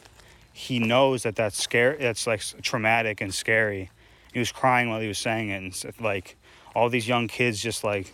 he 0.52 0.80
knows 0.80 1.22
that 1.22 1.36
that's 1.36 1.62
scary. 1.62 1.98
That's 1.98 2.26
like 2.26 2.40
traumatic 2.62 3.20
and 3.20 3.32
scary. 3.32 3.90
He 4.32 4.38
was 4.38 4.50
crying 4.50 4.88
while 4.88 4.98
he 4.98 5.06
was 5.06 5.18
saying 5.18 5.50
it, 5.50 5.62
and 5.62 6.00
like 6.00 6.36
all 6.74 6.88
these 6.88 7.06
young 7.06 7.28
kids 7.28 7.62
just 7.62 7.84
like 7.84 8.10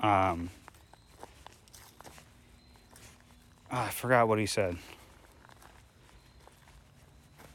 um 0.00 0.50
oh, 3.70 3.78
I 3.78 3.90
forgot 3.90 4.26
what 4.26 4.40
he 4.40 4.46
said. 4.46 4.76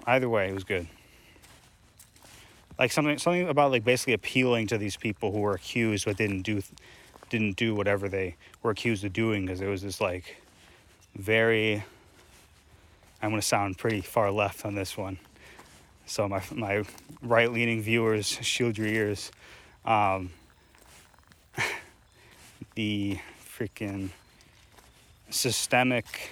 Either 0.08 0.30
way, 0.30 0.48
it 0.48 0.54
was 0.54 0.64
good. 0.64 0.88
Like 2.80 2.94
something 2.94 3.18
something 3.18 3.50
about 3.50 3.72
like 3.72 3.84
basically 3.84 4.14
appealing 4.14 4.68
to 4.68 4.78
these 4.78 4.96
people 4.96 5.34
who 5.34 5.40
were 5.40 5.54
accused 5.54 6.06
but 6.06 6.16
didn't 6.16 6.44
do 6.44 6.64
didn't 7.30 7.58
do 7.58 7.76
whatever 7.76 8.08
they 8.08 8.38
were 8.64 8.72
accused 8.72 9.04
of 9.04 9.12
doing 9.12 9.46
because 9.46 9.60
it 9.60 9.68
was 9.68 9.82
this 9.82 10.00
like 10.00 10.42
very 11.14 11.84
I'm 13.22 13.32
going 13.32 13.42
to 13.42 13.46
sound 13.46 13.78
pretty 13.78 14.00
far 14.00 14.32
left 14.32 14.66
on 14.66 14.76
this 14.76 14.96
one. 14.96 15.20
So 16.06 16.30
my 16.30 16.42
my 16.52 16.86
right 17.22 17.52
leaning 17.52 17.82
viewers, 17.82 18.28
shield 18.28 18.78
your 18.78 18.88
ears. 18.88 19.30
Um, 19.84 20.32
the 22.76 23.20
freaking 23.58 24.10
systemic, 25.30 26.32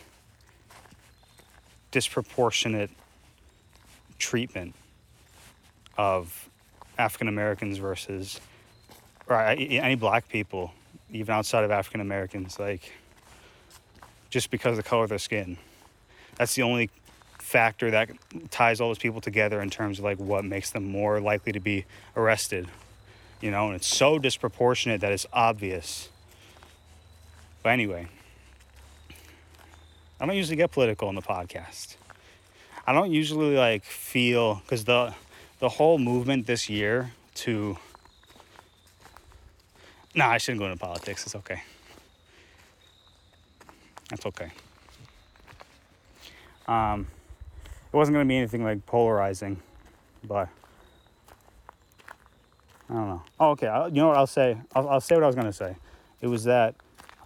disproportionate 1.92 2.90
treatment 4.18 4.74
of 5.98 6.50
African 6.98 7.28
Americans 7.28 7.78
versus 7.78 8.40
or 9.28 9.42
any 9.42 9.96
black 9.96 10.30
people, 10.30 10.72
even 11.12 11.34
outside 11.34 11.64
of 11.64 11.72
African 11.72 12.02
Americans, 12.02 12.60
like 12.60 12.94
just 14.30 14.52
because 14.52 14.72
of 14.72 14.78
the 14.78 14.90
color 14.90 15.04
of 15.04 15.10
their 15.10 15.20
skin. 15.20 15.58
That's 16.36 16.56
the 16.56 16.64
only 16.64 16.90
factor 17.40 17.92
that 17.92 18.10
ties 18.52 18.82
all 18.82 18.90
those 18.90 18.98
people 18.98 19.22
together 19.22 19.62
in 19.62 19.70
terms 19.70 20.00
of 20.00 20.06
like 20.06 20.20
what 20.20 20.46
makes 20.46 20.72
them 20.72 20.86
more 20.86 21.20
likely 21.20 21.52
to 21.54 21.60
be 21.60 21.86
arrested. 22.16 22.68
You 23.42 23.52
know, 23.52 23.68
and 23.68 23.76
it's 23.76 23.88
so 23.88 24.18
disproportionate 24.18 25.02
that 25.02 25.12
it's 25.12 25.26
obvious. 25.32 26.10
But 27.64 27.70
anyway, 27.70 28.08
I 30.20 30.26
don't 30.26 30.36
usually 30.36 30.58
get 30.58 30.72
political 30.72 31.08
on 31.08 31.16
the 31.16 31.22
podcast. 31.22 31.96
I 32.86 32.94
don't 32.94 33.12
usually 33.12 33.56
like 33.56 33.84
feel 33.84 34.56
because 34.56 34.86
the 34.86 35.14
the 35.60 35.70
whole 35.70 35.98
movement 35.98 36.48
this 36.48 36.70
year 36.70 37.12
to 37.36 37.78
no, 40.16 40.26
nah, 40.26 40.32
I 40.32 40.38
shouldn't 40.40 40.60
go 40.60 40.66
into 40.66 40.80
politics. 40.80 41.26
It's 41.28 41.36
okay. 41.36 41.62
That's 44.10 44.26
okay. 44.26 44.50
Um, 46.68 47.08
it 47.62 47.96
wasn't 47.96 48.16
going 48.16 48.26
to 48.26 48.28
be 48.28 48.38
anything 48.38 48.64
like 48.64 48.86
polarizing, 48.86 49.62
but 50.24 50.50
I 52.90 52.94
don't 52.94 53.08
know. 53.10 53.22
Oh, 53.40 53.50
okay. 53.52 53.68
I'll, 53.68 53.90
you 53.90 53.96
know 53.96 54.08
what 54.08 54.18
I'll 54.18 54.26
say? 54.26 54.58
I'll, 54.74 54.90
I'll 54.90 55.02
say 55.02 55.16
what 55.16 55.24
I 55.24 55.28
was 55.28 55.36
going 55.36 55.48
to 55.48 55.54
say. 55.54 55.76
It 56.22 56.28
was 56.28 56.46
that 56.46 56.76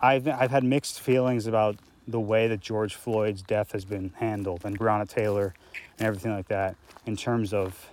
I've, 0.01 0.27
I've 0.27 0.51
had 0.51 0.63
mixed 0.63 0.99
feelings 0.99 1.47
about 1.47 1.77
the 2.07 2.19
way 2.19 2.47
that 2.47 2.59
George 2.59 2.95
Floyd's 2.95 3.41
death 3.41 3.71
has 3.71 3.85
been 3.85 4.11
handled 4.17 4.65
and 4.65 4.77
Breonna 4.77 5.07
Taylor 5.07 5.53
and 5.97 6.07
everything 6.07 6.33
like 6.33 6.49
that 6.49 6.75
in 7.05 7.15
terms 7.15 7.53
of 7.53 7.89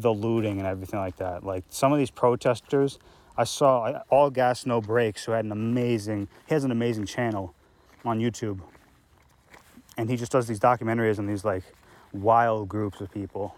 the 0.00 0.12
looting 0.12 0.58
and 0.58 0.66
everything 0.66 0.98
like 0.98 1.16
that. 1.16 1.44
Like 1.44 1.64
some 1.68 1.92
of 1.92 1.98
these 1.98 2.10
protesters, 2.10 2.98
I 3.36 3.44
saw 3.44 4.02
All 4.10 4.30
Gas 4.30 4.66
No 4.66 4.80
Brakes, 4.80 5.24
who 5.24 5.32
had 5.32 5.44
an 5.44 5.52
amazing, 5.52 6.28
he 6.46 6.54
has 6.54 6.64
an 6.64 6.70
amazing 6.70 7.06
channel 7.06 7.54
on 8.04 8.18
YouTube. 8.20 8.60
And 9.96 10.08
he 10.08 10.16
just 10.16 10.32
does 10.32 10.46
these 10.46 10.60
documentaries 10.60 11.18
on 11.18 11.26
these 11.26 11.44
like 11.44 11.64
wild 12.12 12.68
groups 12.68 13.00
of 13.00 13.10
people. 13.10 13.54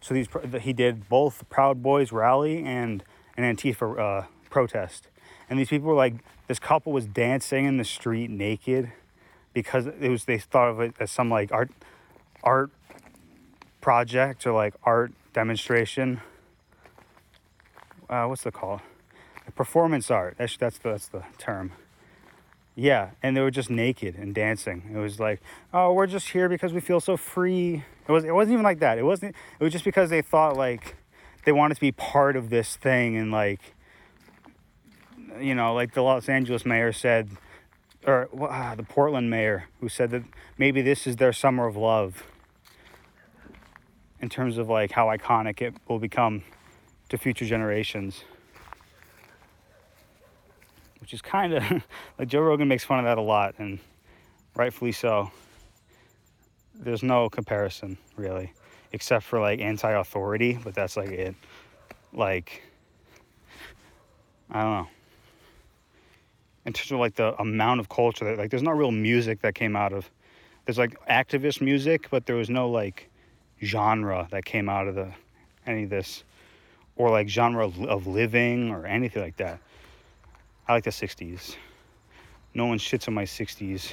So 0.00 0.14
these 0.14 0.28
he 0.60 0.72
did 0.72 1.08
both 1.08 1.48
Proud 1.48 1.82
Boys 1.82 2.12
rally 2.12 2.62
and 2.64 3.02
an 3.36 3.44
Antifa 3.56 3.98
uh, 3.98 4.26
protest, 4.50 5.08
and 5.50 5.58
these 5.58 5.68
people 5.68 5.88
were 5.88 5.94
like 5.94 6.14
this 6.46 6.58
couple 6.58 6.92
was 6.92 7.06
dancing 7.06 7.64
in 7.64 7.78
the 7.78 7.84
street 7.84 8.30
naked 8.30 8.92
because 9.52 9.86
it 9.86 10.08
was 10.08 10.24
they 10.24 10.38
thought 10.38 10.68
of 10.68 10.80
it 10.80 10.94
as 11.00 11.10
some 11.10 11.28
like 11.28 11.50
art 11.52 11.70
art 12.44 12.70
project 13.80 14.46
or 14.46 14.52
like 14.52 14.74
art 14.84 15.12
demonstration. 15.38 16.20
Uh, 18.10 18.24
what's 18.24 18.42
the 18.42 18.50
call? 18.50 18.82
Performance 19.54 20.10
art. 20.10 20.34
That's 20.36 20.56
that's 20.56 20.78
the, 20.78 20.90
that's 20.90 21.06
the 21.06 21.22
term. 21.38 21.70
Yeah, 22.74 23.10
and 23.22 23.36
they 23.36 23.40
were 23.40 23.52
just 23.52 23.70
naked 23.70 24.16
and 24.16 24.34
dancing. 24.34 24.90
It 24.92 24.98
was 24.98 25.20
like, 25.20 25.40
oh, 25.72 25.92
we're 25.92 26.08
just 26.08 26.30
here 26.30 26.48
because 26.48 26.72
we 26.72 26.80
feel 26.80 26.98
so 26.98 27.16
free. 27.16 27.84
It 28.08 28.10
was. 28.10 28.24
It 28.24 28.34
wasn't 28.34 28.54
even 28.54 28.64
like 28.64 28.80
that. 28.80 28.98
It 28.98 29.04
wasn't. 29.04 29.36
It 29.60 29.62
was 29.62 29.72
just 29.72 29.84
because 29.84 30.10
they 30.10 30.22
thought 30.22 30.56
like 30.56 30.96
they 31.44 31.52
wanted 31.52 31.76
to 31.76 31.80
be 31.80 31.92
part 31.92 32.34
of 32.34 32.50
this 32.50 32.74
thing 32.74 33.16
and 33.16 33.30
like, 33.30 33.60
you 35.40 35.54
know, 35.54 35.72
like 35.72 35.94
the 35.94 36.02
Los 36.02 36.28
Angeles 36.28 36.66
mayor 36.66 36.92
said, 36.92 37.30
or 38.04 38.28
uh, 38.42 38.74
the 38.74 38.82
Portland 38.82 39.30
mayor 39.30 39.68
who 39.80 39.88
said 39.88 40.10
that 40.10 40.24
maybe 40.56 40.82
this 40.82 41.06
is 41.06 41.14
their 41.14 41.32
summer 41.32 41.68
of 41.68 41.76
love. 41.76 42.24
In 44.20 44.28
terms 44.28 44.58
of 44.58 44.68
like 44.68 44.90
how 44.90 45.06
iconic 45.06 45.62
it 45.62 45.74
will 45.86 45.98
become 45.98 46.42
to 47.08 47.18
future 47.18 47.46
generations 47.46 48.24
which 51.08 51.14
is 51.14 51.22
kind 51.22 51.54
of 51.54 51.64
like 52.18 52.28
Joe 52.28 52.40
Rogan 52.40 52.68
makes 52.68 52.84
fun 52.84 52.98
of 52.98 53.06
that 53.06 53.16
a 53.16 53.22
lot, 53.22 53.54
and 53.56 53.78
rightfully 54.54 54.92
so. 54.92 55.30
There's 56.74 57.02
no 57.02 57.30
comparison 57.30 57.96
really, 58.16 58.52
except 58.92 59.24
for 59.24 59.40
like 59.40 59.58
anti-authority, 59.58 60.58
but 60.62 60.74
that's 60.74 60.98
like 60.98 61.08
it. 61.08 61.34
Like, 62.12 62.62
I 64.50 64.60
don't 64.60 64.72
know. 64.72 64.88
In 66.66 66.74
terms 66.74 66.92
of 66.92 66.98
like 66.98 67.14
the 67.14 67.34
amount 67.40 67.80
of 67.80 67.88
culture 67.88 68.26
that 68.26 68.36
like, 68.36 68.50
there's 68.50 68.62
not 68.62 68.76
real 68.76 68.92
music 68.92 69.40
that 69.40 69.54
came 69.54 69.76
out 69.76 69.94
of. 69.94 70.10
There's 70.66 70.76
like 70.76 70.94
activist 71.06 71.62
music, 71.62 72.08
but 72.10 72.26
there 72.26 72.36
was 72.36 72.50
no 72.50 72.68
like 72.68 73.07
genre 73.62 74.28
that 74.30 74.44
came 74.44 74.68
out 74.68 74.88
of 74.88 74.94
the 74.94 75.12
any 75.66 75.84
of 75.84 75.90
this, 75.90 76.24
or 76.96 77.10
like 77.10 77.28
genre 77.28 77.66
of 77.66 78.06
living 78.06 78.70
or 78.70 78.86
anything 78.86 79.22
like 79.22 79.36
that. 79.36 79.58
I 80.66 80.74
like 80.74 80.84
the 80.84 80.90
60s. 80.90 81.56
No 82.54 82.66
one 82.66 82.78
shits 82.78 83.08
on 83.08 83.14
my 83.14 83.24
60s 83.24 83.92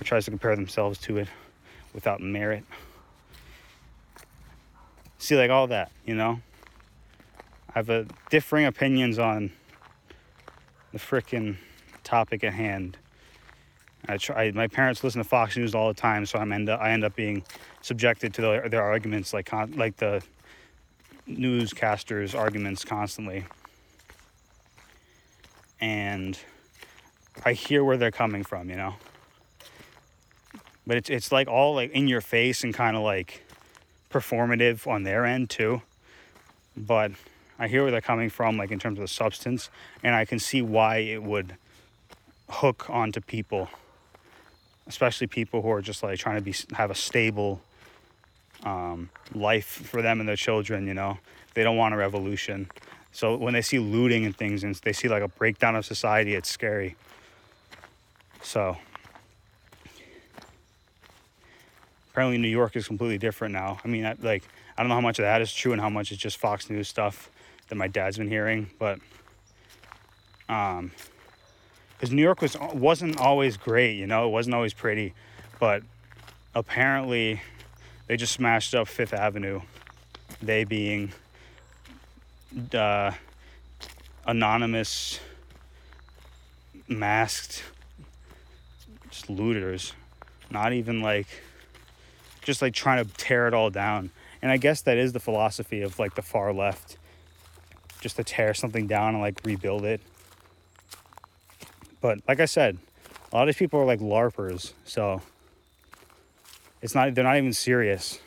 or 0.00 0.04
tries 0.04 0.24
to 0.26 0.30
compare 0.30 0.54
themselves 0.56 0.98
to 1.00 1.18
it 1.18 1.28
without 1.94 2.20
merit. 2.20 2.64
See, 5.18 5.36
like 5.36 5.50
all 5.50 5.66
that, 5.68 5.90
you 6.04 6.14
know? 6.14 6.40
I 7.70 7.78
have 7.78 7.90
a 7.90 8.06
differing 8.30 8.66
opinions 8.66 9.18
on 9.18 9.52
the 10.92 10.98
freaking 10.98 11.56
topic 12.04 12.44
at 12.44 12.52
hand. 12.52 12.96
I 14.08 14.16
try. 14.16 14.50
My 14.52 14.68
parents 14.68 15.02
listen 15.02 15.22
to 15.22 15.28
Fox 15.28 15.56
News 15.56 15.74
all 15.74 15.88
the 15.88 16.00
time, 16.00 16.26
so 16.26 16.38
I'm 16.38 16.52
end 16.52 16.68
up, 16.68 16.80
I 16.80 16.92
end 16.92 17.04
up 17.04 17.16
being 17.16 17.42
subjected 17.82 18.34
to 18.34 18.42
their, 18.42 18.68
their 18.68 18.82
arguments, 18.82 19.32
like 19.32 19.52
like 19.52 19.96
the 19.96 20.22
newscasters' 21.28 22.38
arguments 22.38 22.84
constantly 22.84 23.44
and 25.80 26.38
I 27.44 27.52
hear 27.52 27.84
where 27.84 27.96
they're 27.96 28.10
coming 28.10 28.42
from, 28.42 28.70
you 28.70 28.76
know. 28.76 28.94
But 30.86 30.96
it's 30.98 31.10
it's 31.10 31.32
like 31.32 31.48
all 31.48 31.74
like 31.74 31.90
in 31.90 32.08
your 32.08 32.20
face 32.20 32.64
and 32.64 32.72
kind 32.72 32.96
of 32.96 33.02
like 33.02 33.44
performative 34.10 34.86
on 34.86 35.02
their 35.02 35.24
end 35.24 35.50
too. 35.50 35.82
But 36.76 37.12
I 37.58 37.68
hear 37.68 37.82
where 37.82 37.90
they're 37.90 38.00
coming 38.00 38.30
from, 38.30 38.56
like 38.56 38.70
in 38.70 38.78
terms 38.78 38.98
of 38.98 39.02
the 39.02 39.08
substance, 39.08 39.70
and 40.02 40.14
I 40.14 40.24
can 40.24 40.38
see 40.38 40.62
why 40.62 40.98
it 40.98 41.22
would 41.22 41.56
hook 42.48 42.88
onto 42.88 43.20
people, 43.20 43.68
especially 44.86 45.26
people 45.26 45.62
who 45.62 45.70
are 45.70 45.82
just 45.82 46.02
like 46.02 46.18
trying 46.18 46.36
to 46.36 46.42
be 46.42 46.54
have 46.74 46.90
a 46.90 46.94
stable 46.94 47.60
um, 48.64 49.10
life 49.34 49.66
for 49.66 50.02
them 50.02 50.20
and 50.20 50.28
their 50.28 50.36
children. 50.36 50.86
You 50.86 50.94
know, 50.94 51.18
they 51.54 51.62
don't 51.62 51.76
want 51.76 51.94
a 51.94 51.96
revolution. 51.96 52.68
So 53.12 53.36
when 53.36 53.54
they 53.54 53.62
see 53.62 53.78
looting 53.78 54.26
and 54.26 54.36
things 54.36 54.62
and 54.62 54.74
they 54.76 54.92
see 54.92 55.08
like 55.08 55.22
a 55.22 55.28
breakdown 55.28 55.74
of 55.76 55.86
society, 55.86 56.34
it's 56.34 56.50
scary. 56.50 56.96
So 58.42 58.76
apparently 62.10 62.38
New 62.38 62.48
York 62.48 62.76
is 62.76 62.86
completely 62.86 63.18
different 63.18 63.52
now. 63.52 63.78
I 63.84 63.88
mean, 63.88 64.06
I, 64.06 64.16
like 64.20 64.42
I 64.76 64.82
don't 64.82 64.88
know 64.88 64.94
how 64.94 65.00
much 65.00 65.18
of 65.18 65.24
that 65.24 65.40
is 65.40 65.52
true 65.52 65.72
and 65.72 65.80
how 65.80 65.88
much 65.88 66.12
is 66.12 66.18
just 66.18 66.36
Fox 66.36 66.68
News 66.68 66.88
stuff 66.88 67.30
that 67.68 67.74
my 67.74 67.88
dad's 67.88 68.18
been 68.18 68.28
hearing, 68.28 68.70
but 68.78 69.00
um, 70.48 70.92
because 71.96 72.12
New 72.12 72.22
York 72.22 72.42
was 72.42 72.56
wasn't 72.74 73.18
always 73.18 73.56
great, 73.56 73.96
you 73.96 74.06
know, 74.06 74.26
it 74.26 74.30
wasn't 74.30 74.54
always 74.54 74.74
pretty, 74.74 75.14
but 75.58 75.82
apparently 76.54 77.40
they 78.06 78.16
just 78.16 78.32
smashed 78.32 78.74
up 78.74 78.88
Fifth 78.88 79.14
Avenue. 79.14 79.60
They 80.42 80.64
being 80.64 81.12
uh, 82.74 83.12
anonymous, 84.26 85.20
masked, 86.88 87.64
just 89.10 89.30
looters, 89.30 89.92
not 90.50 90.72
even 90.72 91.00
like, 91.00 91.26
just 92.42 92.60
like 92.60 92.74
trying 92.74 93.04
to 93.04 93.10
tear 93.14 93.48
it 93.48 93.54
all 93.54 93.70
down. 93.70 94.10
And 94.42 94.52
I 94.52 94.58
guess 94.58 94.82
that 94.82 94.98
is 94.98 95.12
the 95.12 95.20
philosophy 95.20 95.82
of 95.82 95.98
like 95.98 96.14
the 96.14 96.22
far 96.22 96.52
left, 96.52 96.98
just 98.00 98.16
to 98.16 98.24
tear 98.24 98.52
something 98.52 98.86
down 98.86 99.14
and 99.14 99.22
like 99.22 99.40
rebuild 99.44 99.84
it. 99.84 100.00
But 102.06 102.20
like 102.28 102.38
I 102.38 102.44
said, 102.44 102.78
a 103.32 103.34
lot 103.34 103.42
of 103.42 103.46
these 103.48 103.58
people 103.58 103.80
are 103.80 103.84
like 103.84 103.98
LARPers, 103.98 104.74
so 104.84 105.22
it's 106.80 106.94
not 106.94 107.12
they're 107.16 107.24
not 107.24 107.36
even 107.36 107.52
serious, 107.52 108.20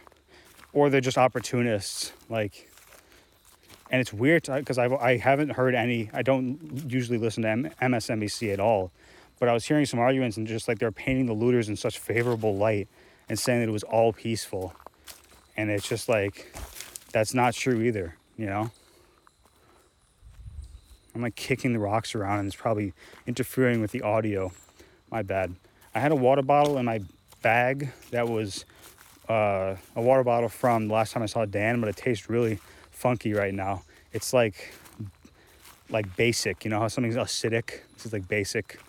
or 0.73 0.89
they're 0.89 0.99
just 0.99 1.17
opportunists. 1.17 2.11
Like, 2.27 2.69
and 3.89 4.01
it's 4.01 4.11
weird 4.11 4.43
because 4.43 4.77
I 4.77 4.87
I 4.87 5.15
haven't 5.15 5.51
heard 5.51 5.75
any. 5.75 6.09
I 6.11 6.23
don't 6.23 6.59
usually 6.91 7.17
listen 7.17 7.43
to 7.43 7.49
M- 7.49 7.71
MSNBC 7.81 8.51
at 8.51 8.59
all, 8.59 8.91
but 9.39 9.47
I 9.47 9.53
was 9.53 9.63
hearing 9.63 9.85
some 9.85 10.01
arguments 10.01 10.35
and 10.35 10.45
just 10.45 10.67
like 10.67 10.79
they're 10.79 10.91
painting 10.91 11.27
the 11.27 11.31
looters 11.31 11.69
in 11.69 11.77
such 11.77 11.99
favorable 11.99 12.57
light 12.57 12.89
and 13.29 13.39
saying 13.39 13.61
that 13.61 13.69
it 13.69 13.71
was 13.71 13.83
all 13.83 14.11
peaceful, 14.11 14.73
and 15.55 15.69
it's 15.69 15.87
just 15.87 16.09
like 16.09 16.53
that's 17.13 17.33
not 17.33 17.53
true 17.53 17.79
either. 17.79 18.17
You 18.35 18.47
know. 18.47 18.71
I'm 21.15 21.21
like 21.21 21.35
kicking 21.35 21.73
the 21.73 21.79
rocks 21.79 22.15
around 22.15 22.39
and 22.39 22.47
it's 22.47 22.55
probably 22.55 22.93
interfering 23.25 23.81
with 23.81 23.91
the 23.91 24.01
audio. 24.01 24.51
My 25.11 25.21
bad. 25.21 25.55
I 25.95 25.99
had 25.99 26.11
a 26.11 26.15
water 26.15 26.41
bottle 26.41 26.77
in 26.77 26.85
my 26.85 27.01
bag 27.41 27.91
that 28.11 28.27
was 28.27 28.65
uh, 29.27 29.75
a 29.95 30.01
water 30.01 30.23
bottle 30.23 30.49
from 30.49 30.87
the 30.87 30.93
last 30.93 31.13
time 31.13 31.23
I 31.23 31.27
saw 31.27 31.45
Dan, 31.45 31.79
but 31.79 31.89
it 31.89 31.97
tastes 31.97 32.29
really 32.29 32.59
funky 32.91 33.33
right 33.33 33.53
now. 33.53 33.83
It's 34.13 34.33
like 34.33 34.73
like 35.89 36.15
basic, 36.15 36.63
you 36.63 36.69
know 36.69 36.79
how 36.79 36.87
something's 36.87 37.15
acidic. 37.15 37.81
This 37.95 38.05
is 38.05 38.13
like 38.13 38.27
basic, 38.27 38.79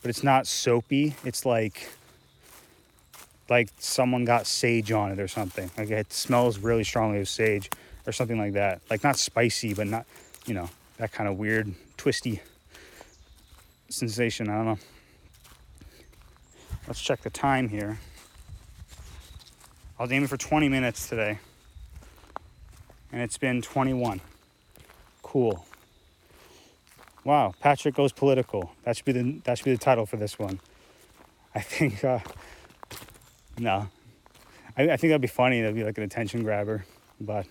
but 0.00 0.08
it's 0.08 0.22
not 0.22 0.46
soapy. 0.46 1.14
It's 1.24 1.44
like 1.44 1.88
like 3.48 3.68
someone 3.78 4.24
got 4.24 4.46
sage 4.46 4.92
on 4.92 5.12
it 5.12 5.20
or 5.20 5.28
something. 5.28 5.70
Like 5.76 5.90
it 5.90 6.12
smells 6.12 6.58
really 6.58 6.84
strongly 6.84 7.20
of 7.20 7.28
sage 7.28 7.70
or 8.06 8.12
something 8.12 8.38
like 8.38 8.54
that. 8.54 8.80
Like 8.90 9.04
not 9.04 9.18
spicy, 9.18 9.74
but 9.74 9.86
not 9.86 10.06
you 10.46 10.54
know 10.54 10.70
that 10.98 11.12
kind 11.12 11.28
of 11.28 11.36
weird, 11.36 11.74
twisty 11.96 12.40
sensation. 13.88 14.48
I 14.48 14.56
don't 14.56 14.64
know. 14.66 14.78
Let's 16.86 17.00
check 17.00 17.22
the 17.22 17.30
time 17.30 17.68
here. 17.68 17.98
I 19.98 20.02
was 20.02 20.12
aiming 20.12 20.28
for 20.28 20.36
20 20.36 20.68
minutes 20.68 21.08
today, 21.08 21.38
and 23.12 23.22
it's 23.22 23.38
been 23.38 23.62
21. 23.62 24.20
Cool. 25.22 25.64
Wow, 27.24 27.54
Patrick 27.60 27.94
goes 27.94 28.12
political. 28.12 28.70
That 28.84 28.96
should 28.96 29.04
be 29.04 29.12
the 29.12 29.40
that 29.44 29.58
should 29.58 29.64
be 29.64 29.72
the 29.72 29.78
title 29.78 30.06
for 30.06 30.16
this 30.16 30.38
one. 30.38 30.60
I 31.54 31.60
think. 31.60 32.04
Uh, 32.04 32.20
no, 33.58 33.88
I, 34.76 34.82
I 34.82 34.96
think 34.96 35.10
that'd 35.10 35.20
be 35.20 35.26
funny. 35.26 35.60
That'd 35.60 35.74
be 35.74 35.82
like 35.82 35.98
an 35.98 36.04
attention 36.04 36.42
grabber, 36.44 36.84
but. 37.20 37.46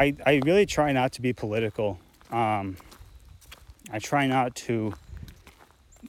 I, 0.00 0.14
I 0.24 0.40
really 0.46 0.64
try 0.64 0.92
not 0.92 1.12
to 1.12 1.20
be 1.20 1.34
political. 1.34 1.98
Um, 2.30 2.78
I 3.92 3.98
try 3.98 4.26
not 4.26 4.54
to 4.66 4.94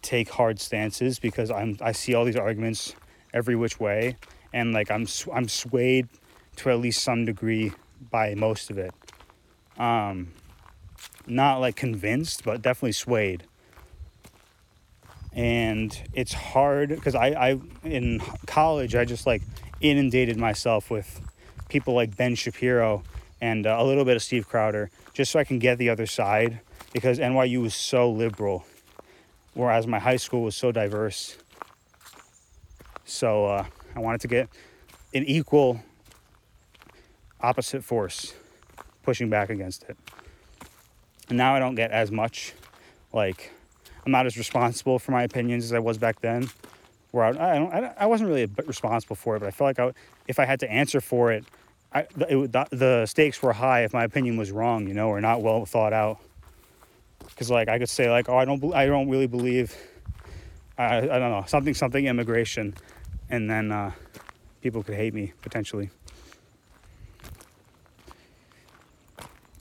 take 0.02 0.30
hard 0.30 0.62
stances 0.62 1.20
because 1.20 1.52
I'm 1.52 1.78
I 1.82 1.92
see 1.92 2.14
all 2.14 2.24
these 2.24 2.38
arguments 2.38 2.96
every 3.34 3.58
which 3.58 3.82
way, 3.82 4.16
and 4.54 4.72
like 4.72 4.90
I'm 4.90 5.08
I'm 5.34 5.50
swayed 5.50 6.08
to 6.58 6.70
at 6.70 6.80
least 6.80 7.04
some 7.04 7.26
degree 7.26 7.74
by 8.10 8.34
most 8.34 8.70
of 8.70 8.78
it. 8.78 8.94
Um, 9.78 10.32
not 11.28 11.58
like 11.58 11.76
convinced, 11.76 12.46
but 12.46 12.62
definitely 12.62 12.94
swayed. 12.94 13.44
And 15.34 16.02
it's 16.14 16.34
hard 16.34 16.90
because 16.90 17.16
I, 17.16 17.28
I 17.28 17.60
in 17.84 18.22
college 18.48 18.96
I 18.96 19.04
just 19.04 19.28
like 19.28 19.42
inundated 19.82 20.38
myself 20.38 20.90
with 20.90 21.20
people 21.68 21.94
like 21.94 22.16
Ben 22.16 22.36
Shapiro 22.36 23.04
and 23.42 23.66
uh, 23.66 23.76
a 23.80 23.84
little 23.84 24.06
bit 24.06 24.16
of 24.16 24.22
Steve 24.22 24.48
Crowder, 24.48 24.92
just 25.14 25.32
so 25.32 25.40
I 25.40 25.44
can 25.44 25.60
get 25.60 25.78
the 25.78 25.90
other 25.90 26.06
side 26.06 26.62
because 26.94 27.20
NYU 27.20 27.62
was 27.62 27.74
so 27.74 28.10
liberal, 28.10 28.66
whereas 29.54 29.88
my 29.88 30.00
high 30.00 30.18
school 30.18 30.44
was 30.44 30.56
so 30.56 30.72
diverse. 30.72 31.38
So 33.06 33.46
uh, 33.46 33.66
I 33.96 34.00
wanted 34.00 34.22
to 34.22 34.28
get 34.28 34.50
an 35.14 35.26
equal 35.26 35.82
opposite 37.42 37.84
force 37.84 38.34
pushing 39.04 39.30
back 39.30 39.50
against 39.50 39.84
it. 39.84 39.98
And 41.28 41.38
now 41.38 41.56
I 41.56 41.60
don't 41.60 41.76
get 41.76 41.92
as 41.92 42.12
much, 42.12 42.54
like, 43.12 43.52
I'm 44.06 44.12
not 44.12 44.26
as 44.26 44.38
responsible 44.38 45.00
for 45.00 45.12
my 45.12 45.24
opinions 45.24 45.66
as 45.66 45.74
I 45.74 45.80
was 45.80 45.98
back 45.98 46.22
then. 46.22 46.50
Where 47.12 47.26
I, 47.26 47.32
I 47.32 47.94
I, 48.00 48.06
wasn't 48.06 48.30
really 48.30 48.50
responsible 48.66 49.18
for 49.18 49.36
it, 49.36 49.40
but 49.40 49.48
I 49.48 49.52
felt 49.52 49.78
like 49.78 49.80
I, 49.80 49.92
if 50.28 50.40
I 50.40 50.46
had 50.46 50.62
to 50.62 50.72
answer 50.72 51.02
for 51.02 51.32
it, 51.32 51.44
I, 51.94 52.00
it, 52.02 52.52
the, 52.52 52.68
the 52.72 53.06
stakes 53.06 53.42
were 53.42 53.54
high 53.54 53.84
if 53.84 53.94
my 53.94 54.04
opinion 54.04 54.38
was 54.38 54.52
wrong, 54.52 54.88
you 54.88 54.94
know, 54.94 55.10
or 55.10 55.20
not 55.20 55.42
well 55.42 55.66
thought 55.66 55.94
out. 55.94 56.20
Because 57.20 57.50
like 57.50 57.68
I 57.68 57.80
could 57.80 57.90
say 57.90 58.10
like, 58.10 58.30
oh, 58.30 58.38
I 58.38 58.46
don't, 58.46 58.74
I 58.74 58.86
don't 58.86 59.10
really 59.10 59.28
believe, 59.28 59.76
I, 60.78 60.98
I 60.98 61.02
don't 61.02 61.32
know, 61.32 61.44
something, 61.48 61.74
something 61.74 62.06
immigration, 62.06 62.74
and 63.30 63.50
then 63.50 63.72
uh, 63.72 63.92
people 64.62 64.84
could 64.84 64.96
hate 64.96 65.14
me 65.14 65.34
potentially. 65.42 65.90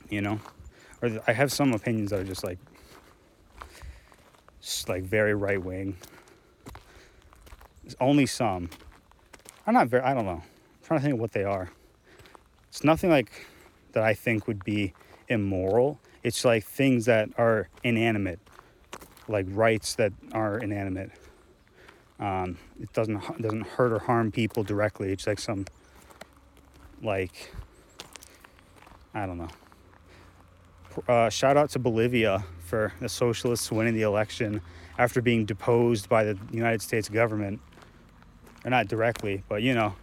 You 0.08 0.20
know, 0.20 0.40
or 1.02 1.20
I 1.26 1.32
have 1.32 1.52
some 1.52 1.72
opinions 1.72 2.10
that 2.10 2.20
are 2.20 2.24
just 2.24 2.42
like, 2.42 2.58
just 4.60 4.88
like 4.88 5.04
very 5.04 5.34
right 5.34 5.62
wing. 5.62 5.96
Only 8.00 8.26
some. 8.26 8.70
I'm 9.66 9.74
not 9.74 9.88
very. 9.88 10.02
I 10.02 10.14
don't 10.14 10.24
know. 10.24 10.42
I'm 10.42 10.42
trying 10.82 10.98
to 10.98 11.02
think 11.02 11.14
of 11.14 11.20
what 11.20 11.32
they 11.32 11.44
are. 11.44 11.70
It's 12.70 12.84
nothing 12.84 13.10
like 13.10 13.30
that 13.92 14.04
I 14.04 14.14
think 14.14 14.46
would 14.46 14.64
be 14.64 14.94
immoral. 15.28 15.98
It's 16.22 16.44
like 16.44 16.64
things 16.64 17.06
that 17.06 17.28
are 17.36 17.68
inanimate, 17.82 18.38
like 19.28 19.46
rights 19.48 19.96
that 19.96 20.12
are 20.32 20.58
inanimate. 20.58 21.10
Um, 22.20 22.58
it 22.80 22.92
doesn't 22.92 23.42
doesn't 23.42 23.66
hurt 23.66 23.92
or 23.92 23.98
harm 23.98 24.30
people 24.30 24.62
directly. 24.62 25.10
It's 25.12 25.26
like 25.26 25.40
some 25.40 25.66
like 27.02 27.52
I 29.14 29.26
don't 29.26 29.38
know. 29.38 29.48
Uh, 31.08 31.30
shout 31.30 31.56
out 31.56 31.70
to 31.70 31.78
Bolivia 31.78 32.44
for 32.64 32.92
the 33.00 33.08
socialists 33.08 33.70
winning 33.72 33.94
the 33.94 34.02
election 34.02 34.60
after 34.98 35.20
being 35.20 35.44
deposed 35.44 36.08
by 36.08 36.24
the 36.24 36.38
United 36.52 36.82
States 36.82 37.08
government, 37.08 37.60
or 38.64 38.70
not 38.70 38.86
directly, 38.86 39.42
but 39.48 39.62
you 39.62 39.74
know, 39.74 39.94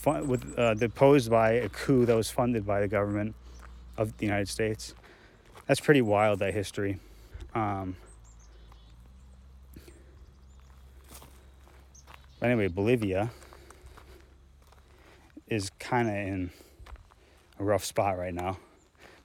fun, 0.00 0.26
with 0.26 0.58
uh, 0.58 0.74
deposed 0.74 1.30
by 1.30 1.52
a 1.52 1.68
coup 1.68 2.06
that 2.06 2.16
was 2.16 2.30
funded 2.30 2.66
by 2.66 2.80
the 2.80 2.88
government 2.88 3.34
of 3.96 4.16
the 4.16 4.26
United 4.26 4.48
States. 4.48 4.94
That's 5.66 5.80
pretty 5.80 6.02
wild. 6.02 6.38
That 6.38 6.54
history. 6.54 6.98
Um, 7.54 7.96
anyway, 12.40 12.68
Bolivia 12.68 13.30
is 15.48 15.70
kind 15.78 16.08
of 16.08 16.14
in 16.14 16.50
a 17.58 17.64
rough 17.64 17.84
spot 17.84 18.18
right 18.18 18.34
now. 18.34 18.56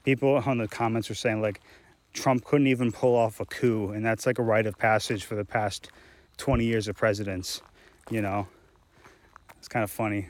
People 0.04 0.36
on 0.46 0.58
the 0.58 0.68
comments 0.68 1.10
are 1.10 1.16
saying 1.16 1.42
like 1.42 1.62
Trump 2.14 2.44
couldn't 2.44 2.68
even 2.68 2.92
pull 2.92 3.16
off 3.16 3.40
a 3.40 3.46
coup, 3.46 3.92
and 3.92 4.06
that's 4.06 4.26
like 4.26 4.40
a 4.40 4.44
rite 4.44 4.68
of 4.68 4.78
passage 4.78 5.24
for 5.24 5.36
the 5.36 5.46
past 5.46 5.90
20 6.38 6.66
years 6.66 6.88
of 6.88 6.96
presidents. 6.96 7.62
You 8.10 8.22
know, 8.22 8.48
it's 9.58 9.68
kind 9.68 9.84
of 9.84 9.90
funny. 9.90 10.28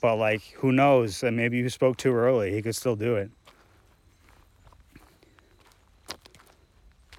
But 0.00 0.16
like, 0.16 0.42
who 0.56 0.72
knows? 0.72 1.22
And 1.22 1.36
maybe 1.36 1.58
you 1.58 1.68
spoke 1.68 1.96
too 1.96 2.12
early. 2.12 2.52
He 2.52 2.62
could 2.62 2.74
still 2.74 2.96
do 2.96 3.16
it. 3.16 3.30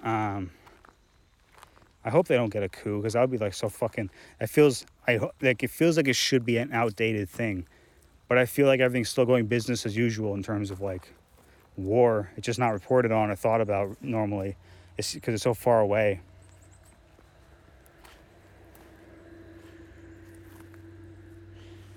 Um, 0.02 0.50
I 2.04 2.10
hope 2.10 2.26
they 2.26 2.34
don't 2.34 2.52
get 2.52 2.62
a 2.62 2.68
coup 2.68 2.98
because 2.98 3.14
I'd 3.14 3.30
be 3.30 3.38
like 3.38 3.54
so 3.54 3.68
fucking. 3.68 4.10
It 4.40 4.48
feels 4.48 4.84
I 5.06 5.20
like 5.40 5.62
it 5.62 5.70
feels 5.70 5.96
like 5.96 6.08
it 6.08 6.16
should 6.16 6.44
be 6.44 6.56
an 6.56 6.72
outdated 6.72 7.28
thing, 7.28 7.66
but 8.28 8.38
I 8.38 8.46
feel 8.46 8.66
like 8.66 8.80
everything's 8.80 9.08
still 9.08 9.24
going 9.24 9.46
business 9.46 9.86
as 9.86 9.96
usual 9.96 10.34
in 10.34 10.42
terms 10.42 10.70
of 10.70 10.80
like 10.80 11.12
war. 11.76 12.30
It's 12.36 12.46
just 12.46 12.58
not 12.58 12.70
reported 12.70 13.12
on 13.12 13.30
or 13.30 13.36
thought 13.36 13.60
about 13.60 13.96
normally. 14.02 14.56
It's 14.98 15.14
because 15.14 15.34
it's 15.34 15.44
so 15.44 15.54
far 15.54 15.80
away. 15.80 16.20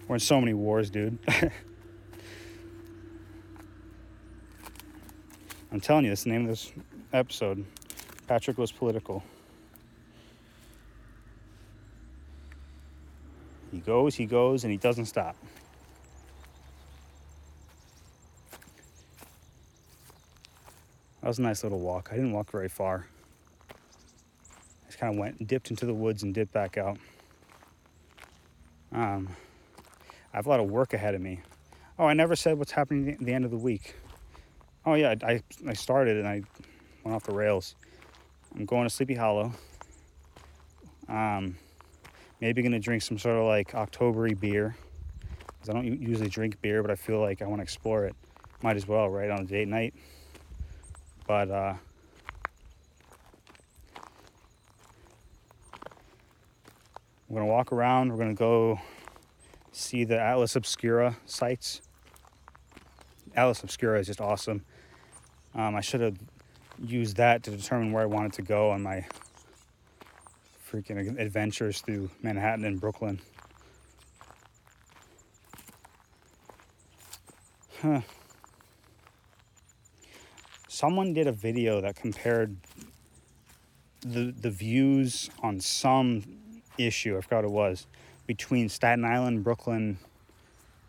We're 0.07 0.15
in 0.15 0.19
so 0.19 0.39
many 0.39 0.53
wars, 0.53 0.91
dude. 0.91 1.17
I'm 5.71 5.81
telling 5.81 6.05
you, 6.05 6.11
that's 6.11 6.23
the 6.23 6.29
name 6.29 6.43
of 6.43 6.47
this 6.47 6.71
episode. 7.11 7.65
Patrick 8.27 8.57
was 8.57 8.71
political. 8.71 9.23
He 13.71 13.79
goes, 13.79 14.15
he 14.15 14.25
goes, 14.25 14.63
and 14.63 14.71
he 14.71 14.77
doesn't 14.77 15.07
stop. 15.07 15.35
That 21.21 21.27
was 21.27 21.39
a 21.39 21.41
nice 21.41 21.63
little 21.63 21.79
walk. 21.79 22.09
I 22.11 22.15
didn't 22.15 22.31
walk 22.31 22.51
very 22.51 22.69
far. 22.69 23.07
I 23.71 24.85
just 24.85 24.99
kind 24.99 25.13
of 25.13 25.19
went, 25.19 25.47
dipped 25.47 25.71
into 25.71 25.87
the 25.87 25.93
woods, 25.93 26.21
and 26.21 26.33
dipped 26.33 26.53
back 26.53 26.77
out. 26.77 26.99
Um, 28.93 29.35
I 30.35 30.37
have 30.37 30.47
a 30.47 30.49
lot 30.49 30.59
of 30.59 30.69
work 30.69 30.93
ahead 30.93 31.15
of 31.15 31.21
me. 31.21 31.39
Oh, 31.97 32.07
I 32.07 32.13
never 32.13 32.35
said 32.35 32.59
what's 32.59 32.73
happening 32.73 33.09
at 33.09 33.19
the 33.19 33.31
end 33.31 33.45
of 33.45 33.51
the 33.51 33.57
week. 33.57 33.95
Oh 34.85 34.95
yeah, 34.95 35.15
I, 35.23 35.41
I 35.65 35.71
started 35.71 36.17
and 36.17 36.27
I 36.27 36.41
went 37.05 37.15
off 37.15 37.23
the 37.23 37.33
rails. 37.33 37.77
I'm 38.53 38.65
going 38.65 38.83
to 38.83 38.89
Sleepy 38.93 39.15
Hollow. 39.15 39.53
Um, 41.07 41.55
maybe 42.41 42.61
gonna 42.61 42.81
drink 42.81 43.01
some 43.01 43.17
sort 43.17 43.37
of 43.37 43.45
like 43.45 43.71
Octobery 43.71 44.37
beer 44.37 44.75
because 45.47 45.69
I 45.69 45.71
don't 45.71 46.01
usually 46.01 46.27
drink 46.27 46.61
beer, 46.61 46.81
but 46.81 46.91
I 46.91 46.95
feel 46.95 47.21
like 47.21 47.41
I 47.41 47.45
want 47.45 47.59
to 47.59 47.63
explore 47.63 48.03
it. 48.03 48.13
Might 48.61 48.75
as 48.75 48.85
well, 48.85 49.07
right 49.07 49.29
on 49.29 49.39
a 49.39 49.45
date 49.45 49.69
night. 49.69 49.93
But 51.27 51.49
uh, 51.49 51.75
we're 57.29 57.39
gonna 57.39 57.49
walk 57.49 57.71
around. 57.71 58.11
We're 58.11 58.17
gonna 58.17 58.33
go 58.33 58.81
see 59.75 60.05
the 60.05 60.19
Atlas 60.19 60.55
Obscura 60.55 61.17
sites. 61.25 61.81
Atlas 63.35 63.61
Obscura 63.61 63.99
is 63.99 64.07
just 64.07 64.21
awesome. 64.21 64.63
Um, 65.53 65.75
I 65.75 65.81
should 65.81 66.01
have 66.01 66.17
used 66.79 67.17
that 67.17 67.43
to 67.43 67.51
determine 67.51 67.91
where 67.91 68.03
I 68.03 68.05
wanted 68.05 68.33
to 68.33 68.41
go 68.41 68.71
on 68.71 68.81
my 68.83 69.05
freaking 70.71 71.19
adventures 71.19 71.81
through 71.81 72.09
Manhattan 72.21 72.65
and 72.65 72.79
Brooklyn. 72.79 73.19
Huh. 77.81 78.01
Someone 80.67 81.13
did 81.13 81.27
a 81.27 81.31
video 81.31 81.81
that 81.81 81.95
compared 81.95 82.55
the 84.01 84.33
the 84.39 84.49
views 84.49 85.29
on 85.41 85.59
some 85.59 86.23
issue, 86.77 87.17
I 87.17 87.21
forgot 87.21 87.37
what 87.37 87.45
it 87.45 87.51
was, 87.51 87.87
between 88.27 88.69
Staten 88.69 89.05
Island, 89.05 89.43
Brooklyn, 89.43 89.97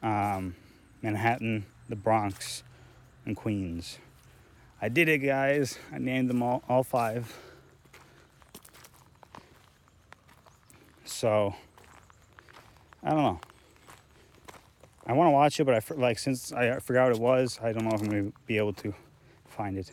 um, 0.02 0.54
Manhattan, 1.02 1.66
the 1.88 1.96
Bronx, 1.96 2.62
and 3.24 3.36
Queens. 3.36 3.98
I 4.80 4.88
did 4.88 5.08
it, 5.08 5.18
guys. 5.18 5.78
I 5.92 5.98
named 5.98 6.28
them 6.30 6.42
all, 6.42 6.62
all 6.68 6.82
five. 6.82 7.36
So, 11.04 11.54
I 13.02 13.10
don't 13.10 13.22
know. 13.22 13.40
I 15.06 15.12
want 15.12 15.28
to 15.28 15.30
watch 15.30 15.60
it, 15.60 15.64
but 15.64 15.74
I 15.74 15.94
like 15.94 16.18
since 16.18 16.52
I 16.52 16.80
forgot 16.80 17.06
what 17.06 17.16
it 17.16 17.22
was, 17.22 17.60
I 17.62 17.72
don't 17.72 17.84
know 17.84 17.92
if 17.92 18.00
I'm 18.00 18.08
gonna 18.08 18.32
be 18.46 18.58
able 18.58 18.72
to 18.74 18.92
find 19.46 19.78
it. 19.78 19.92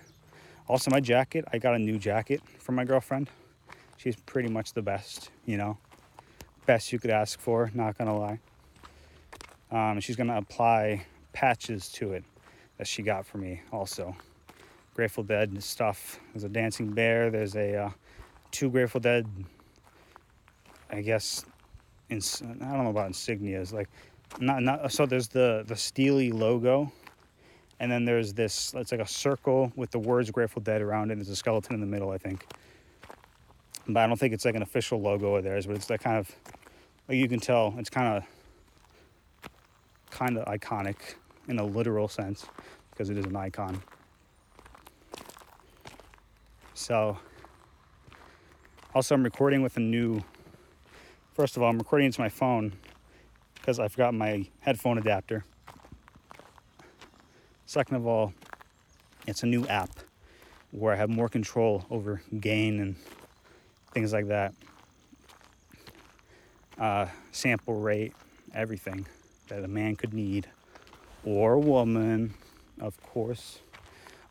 Also, 0.68 0.90
my 0.90 1.00
jacket. 1.00 1.46
I 1.54 1.60
got 1.60 1.76
a 1.76 1.80
new 1.80 2.00
jacket 2.00 2.42
from 2.58 2.76
my 2.76 2.84
girlfriend. 2.84 3.30
She's 3.98 4.16
pretty 4.16 4.50
much 4.50 4.74
the 4.74 4.82
best, 4.82 5.30
you 5.46 5.56
know, 5.56 5.78
best 6.66 6.92
you 6.92 7.00
could 7.00 7.12
ask 7.12 7.40
for. 7.40 7.72
Not 7.74 7.98
gonna 7.98 8.18
lie. 8.18 8.40
Um, 9.72 10.00
she's 10.00 10.16
gonna 10.16 10.38
apply 10.38 11.06
patches 11.34 11.90
to 11.94 12.14
it 12.14 12.24
that 12.78 12.88
she 12.88 13.02
got 13.04 13.26
for 13.26 13.38
me 13.38 13.62
also. 13.72 14.16
Grateful 14.96 15.24
Dead 15.24 15.62
stuff. 15.64 16.20
There's 16.34 16.44
a 16.44 16.50
dancing 16.50 16.92
bear. 16.92 17.32
There's 17.32 17.56
a 17.56 17.76
uh, 17.76 17.90
two 18.52 18.70
Grateful 18.70 19.02
Dead. 19.02 19.28
I 20.92 21.02
guess, 21.02 21.46
ins- 22.10 22.44
I 22.44 22.46
don't 22.54 22.84
know 22.84 22.90
about 22.92 23.10
insignias. 23.12 23.74
Like, 23.74 23.90
not 24.40 24.62
not. 24.62 24.92
So 24.92 25.06
there's 25.06 25.28
the 25.28 25.64
the 25.68 25.76
Stealie 25.76 26.32
logo, 26.32 26.92
and 27.80 27.92
then 27.92 28.06
there's 28.06 28.34
this. 28.34 28.74
It's 28.76 28.92
like 28.92 29.02
a 29.02 29.08
circle 29.08 29.72
with 29.76 29.90
the 29.90 30.00
words 30.00 30.30
Grateful 30.30 30.62
Dead 30.62 30.82
around 30.82 31.12
it. 31.12 31.16
There's 31.16 31.30
a 31.30 31.36
skeleton 31.36 31.74
in 31.74 31.82
the 31.82 31.88
middle, 31.88 32.12
I 32.12 32.20
think. 32.20 32.46
But 33.88 34.04
I 34.04 34.08
don't 34.08 34.18
think 34.18 34.34
it's 34.34 34.46
like 34.46 34.56
an 34.56 34.62
official 34.62 35.02
logo 35.02 35.36
of 35.36 35.44
theirs. 35.44 35.66
But 35.66 35.76
it's 35.76 35.88
that 35.88 36.02
kind 36.02 36.18
of, 36.18 36.32
like 37.08 37.18
you 37.18 37.28
can 37.28 37.40
tell, 37.40 37.74
it's 37.78 37.90
kind 37.90 38.18
of, 38.18 38.24
kind 40.10 40.38
of 40.38 40.46
iconic 40.46 41.16
in 41.48 41.60
a 41.60 41.66
literal 41.66 42.08
sense 42.08 42.46
because 42.92 43.10
it 43.10 43.18
is 43.18 43.26
an 43.26 43.36
icon. 43.36 43.82
So, 46.74 47.18
also, 48.96 49.16
I'm 49.16 49.24
recording 49.24 49.62
with 49.62 49.78
a 49.78 49.80
new. 49.80 50.22
First 51.34 51.58
of 51.58 51.64
all, 51.64 51.70
I'm 51.70 51.80
recording 51.80 52.06
into 52.06 52.22
my 52.22 52.30
phone 52.30 52.74
because 53.56 53.80
I 53.80 53.88
forgot 53.88 54.14
my 54.14 54.46
headphone 54.60 54.98
adapter. 54.98 55.46
Second 57.66 57.96
of 57.96 58.06
all, 58.06 58.34
it's 59.26 59.42
a 59.42 59.48
new 59.48 59.66
app 59.66 59.90
where 60.72 60.94
I 60.94 60.98
have 60.98 61.10
more 61.10 61.30
control 61.30 61.86
over 61.90 62.22
gain 62.40 62.80
and 62.80 62.96
things 63.94 64.14
like 64.14 64.28
that. 64.28 64.54
Uh, 66.80 67.06
sample 67.32 67.76
rate, 67.76 68.14
everything 68.54 69.06
that 69.48 69.64
a 69.64 69.68
man 69.68 69.96
could 69.96 70.14
need, 70.14 70.48
or 71.24 71.54
a 71.54 71.60
woman, 71.60 72.34
of 72.82 73.02
course. 73.04 73.60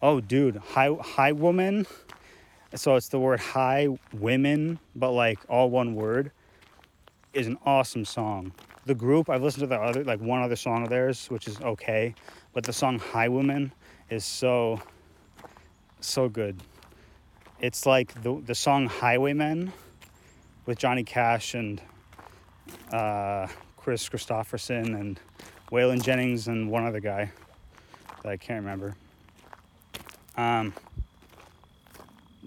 Oh, 0.02 0.20
dude, 0.20 0.56
high 0.56 0.90
high 1.00 1.32
woman 1.32 1.86
so 2.74 2.96
it's 2.96 3.08
the 3.08 3.18
word 3.18 3.40
high 3.40 3.88
women, 4.14 4.78
but 4.96 5.10
like 5.10 5.38
all 5.48 5.68
one 5.68 5.94
word, 5.94 6.32
is 7.34 7.46
an 7.46 7.58
awesome 7.66 8.04
song. 8.04 8.52
The 8.86 8.94
group, 8.94 9.28
I've 9.28 9.42
listened 9.42 9.62
to 9.62 9.66
the 9.66 9.78
other, 9.78 10.04
like 10.04 10.20
one 10.20 10.42
other 10.42 10.56
song 10.56 10.82
of 10.82 10.88
theirs, 10.88 11.26
which 11.26 11.46
is 11.46 11.60
okay, 11.60 12.14
but 12.52 12.64
the 12.64 12.72
song 12.72 12.98
High 12.98 13.28
Women 13.28 13.72
is 14.10 14.24
so, 14.24 14.80
so 16.00 16.28
good. 16.28 16.62
It's 17.62 17.86
like 17.86 18.20
the, 18.24 18.42
the 18.44 18.56
song 18.56 18.88
Highwaymen 18.88 19.72
with 20.66 20.78
Johnny 20.78 21.04
Cash 21.04 21.54
and 21.54 21.80
uh, 22.92 23.46
Kris 23.76 24.08
Kristofferson 24.08 24.98
and 24.98 25.20
Waylon 25.70 26.02
Jennings 26.02 26.48
and 26.48 26.68
one 26.68 26.84
other 26.84 26.98
guy 26.98 27.30
that 28.24 28.28
I 28.28 28.36
can't 28.36 28.64
remember. 28.64 28.96
Um, 30.36 30.74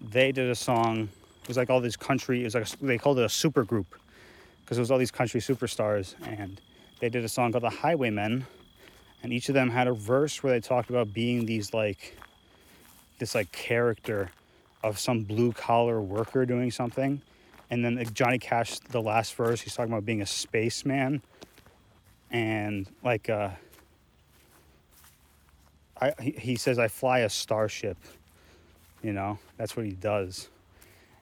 they 0.02 0.34
did 0.34 0.50
a 0.50 0.56
song. 0.56 1.08
It 1.44 1.48
was 1.48 1.56
like 1.56 1.70
all 1.70 1.80
these 1.80 1.96
country. 1.96 2.42
It 2.42 2.44
was 2.44 2.56
like 2.56 2.68
a, 2.68 2.86
they 2.86 2.98
called 2.98 3.18
it 3.18 3.24
a 3.24 3.30
super 3.30 3.64
group 3.64 3.96
because 4.60 4.78
it 4.78 4.82
was 4.82 4.92
all 4.92 4.98
these 4.98 5.12
country 5.12 5.40
superstars, 5.40 6.16
and 6.24 6.60
they 7.00 7.08
did 7.08 7.24
a 7.24 7.30
song 7.30 7.54
called 7.54 7.64
the 7.64 7.70
Highwaymen, 7.70 8.46
and 9.24 9.32
each 9.32 9.48
of 9.48 9.56
them 9.56 9.70
had 9.70 9.88
a 9.88 9.94
verse 9.94 10.44
where 10.44 10.52
they 10.52 10.60
talked 10.60 10.90
about 10.90 11.14
being 11.14 11.46
these 11.46 11.74
like 11.74 12.18
this 13.18 13.34
like 13.34 13.50
character 13.54 14.30
of 14.86 15.00
some 15.00 15.24
blue 15.24 15.52
collar 15.52 16.02
worker 16.02 16.46
doing 16.46 16.72
something, 16.72 17.22
and 17.70 17.84
then 17.84 18.04
Johnny 18.14 18.38
Cash, 18.38 18.80
the 18.80 19.02
last 19.02 19.36
verse, 19.36 19.62
he's 19.62 19.76
talking 19.76 19.92
about 19.92 20.06
being 20.06 20.22
a 20.22 20.26
spaceman, 20.26 21.22
and 22.32 22.88
like 23.04 23.30
uh, 23.30 23.50
I 26.00 26.14
he, 26.22 26.32
he 26.32 26.56
says 26.56 26.80
I 26.80 26.88
fly 26.88 27.20
a 27.20 27.30
starship 27.30 27.98
you 29.06 29.14
know, 29.14 29.38
that's 29.56 29.78
what 29.78 29.86
he 29.86 29.92
does. 29.92 30.50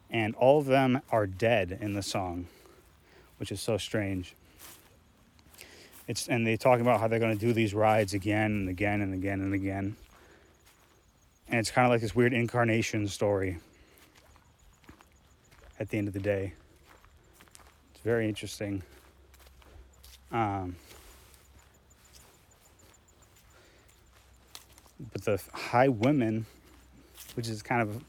And 0.10 0.36
all 0.36 0.58
of 0.58 0.68
them 0.68 1.02
are 1.12 1.28
dead 1.28 1.78
in 1.82 1.96
the 1.96 2.02
song, 2.02 2.48
which 3.40 3.52
is 3.52 3.60
so 3.60 3.78
strange. 3.78 4.36
It's 6.08 6.30
and 6.30 6.48
they 6.48 6.56
talk 6.56 6.80
about 6.80 7.02
how 7.02 7.10
they're 7.10 7.20
going 7.20 7.38
to 7.38 7.46
do 7.46 7.52
these 7.52 7.74
rides 7.74 8.14
again 8.14 8.52
and 8.52 8.70
again 8.70 9.02
and 9.02 9.14
again 9.14 9.42
and 9.42 9.54
again. 9.54 9.98
And 11.50 11.60
it's 11.60 11.72
kind 11.72 11.86
of 11.86 11.92
like 11.92 12.02
this 12.02 12.16
weird 12.16 12.34
incarnation 12.34 13.08
story 13.08 13.58
at 15.80 15.90
the 15.90 15.98
end 15.98 16.08
of 16.08 16.14
the 16.14 16.20
day. 16.20 16.54
It's 17.94 18.04
very 18.04 18.28
interesting. 18.28 18.82
Um, 20.32 20.76
but 25.12 25.24
the 25.26 25.42
high 25.54 25.90
women 25.90 26.46
which 27.36 27.48
is 27.48 27.62
kind 27.62 27.82
of 27.82 28.04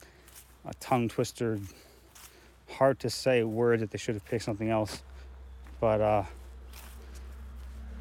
a 0.67 0.75
tongue 0.81 1.09
twister, 1.09 1.59
hard 2.69 2.99
to 3.01 3.11
say 3.11 3.43
word 3.43 3.81
that 3.81 3.91
they 3.91 3.99
should 3.99 4.15
have 4.15 4.25
picked 4.25 4.45
something 4.45 4.69
else. 4.69 5.03
But 5.81 6.01
uh, 6.01 6.25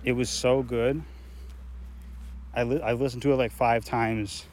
it 0.03 0.13
was 0.13 0.29
so 0.29 0.63
good. 0.63 1.01
I, 2.53 2.63
li- 2.63 2.81
I 2.81 2.93
listened 2.93 3.21
to 3.23 3.31
it 3.31 3.35
like 3.35 3.51
five 3.51 3.83
times 3.85 4.45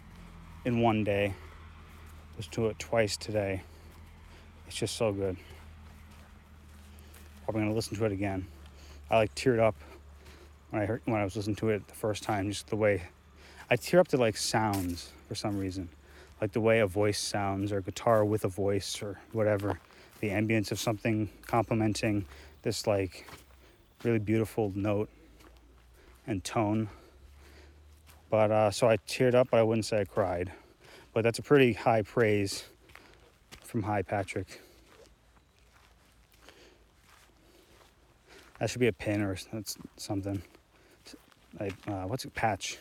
in 0.65 0.81
one 0.81 1.05
day. 1.05 1.35
Let's 2.37 2.49
do 2.49 2.67
it 2.67 2.79
twice 2.79 3.17
today. 3.17 3.63
It's 4.67 4.77
just 4.77 4.97
so 4.97 5.13
good. 5.13 5.37
Probably 7.45 7.63
gonna 7.63 7.75
listen 7.75 7.97
to 7.97 8.05
it 8.05 8.13
again. 8.13 8.47
I 9.11 9.17
like 9.17 9.35
teared 9.35 9.59
up 9.59 9.75
when 10.71 10.83
I 10.83 10.87
heard 10.87 11.03
when 11.05 11.21
I 11.21 11.25
was 11.25 11.37
listening 11.37 11.57
to 11.57 11.71
it 11.71 11.87
the 11.89 11.95
first 11.95 12.23
time. 12.23 12.49
Just 12.51 12.69
the 12.69 12.77
way 12.77 13.03
I 13.69 13.77
tear 13.77 14.01
up 14.01 14.09
to 14.09 14.17
like 14.17 14.37
sounds 14.37 15.11
for 15.29 15.35
some 15.35 15.59
reason 15.59 15.89
like 16.41 16.53
the 16.53 16.61
way 16.61 16.81
a 16.81 16.87
voice 16.87 17.19
sounds 17.19 17.73
or 17.73 17.81
guitar 17.81 18.25
with 18.25 18.45
a 18.45 18.49
voice 18.49 19.03
or 19.03 19.19
whatever 19.33 19.79
the 20.21 20.31
ambience 20.31 20.73
of 20.73 20.79
something 20.79 21.29
complementing 21.47 22.25
this 22.63 22.87
like 22.87 23.27
really 24.05 24.19
beautiful 24.19 24.73
note 24.75 25.09
and 26.27 26.43
tone 26.43 26.89
but 28.31 28.51
uh, 28.51 28.71
so 28.71 28.89
i 28.89 28.97
teared 28.97 29.35
up 29.35 29.49
but 29.51 29.59
i 29.59 29.63
wouldn't 29.63 29.85
say 29.85 30.01
i 30.01 30.05
cried. 30.05 30.53
But 31.13 31.25
that's 31.25 31.41
a 31.41 31.43
pretty 31.43 31.73
high 31.73 32.03
praise 32.03 32.65
from 33.65 33.83
high 33.83 34.03
patrick. 34.03 34.61
That 38.59 38.71
should 38.71 38.81
be 38.81 38.87
a 38.87 38.93
pin 38.93 39.23
or 39.23 39.37
something. 39.97 40.43
Like 41.59 41.75
uh, 41.89 42.05
what's 42.05 42.25
it 42.25 42.35
patch? 42.35 42.79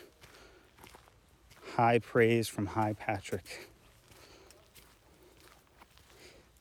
High 1.74 1.98
praise 1.98 2.48
from 2.48 2.66
high 2.66 2.92
patrick. 2.92 3.68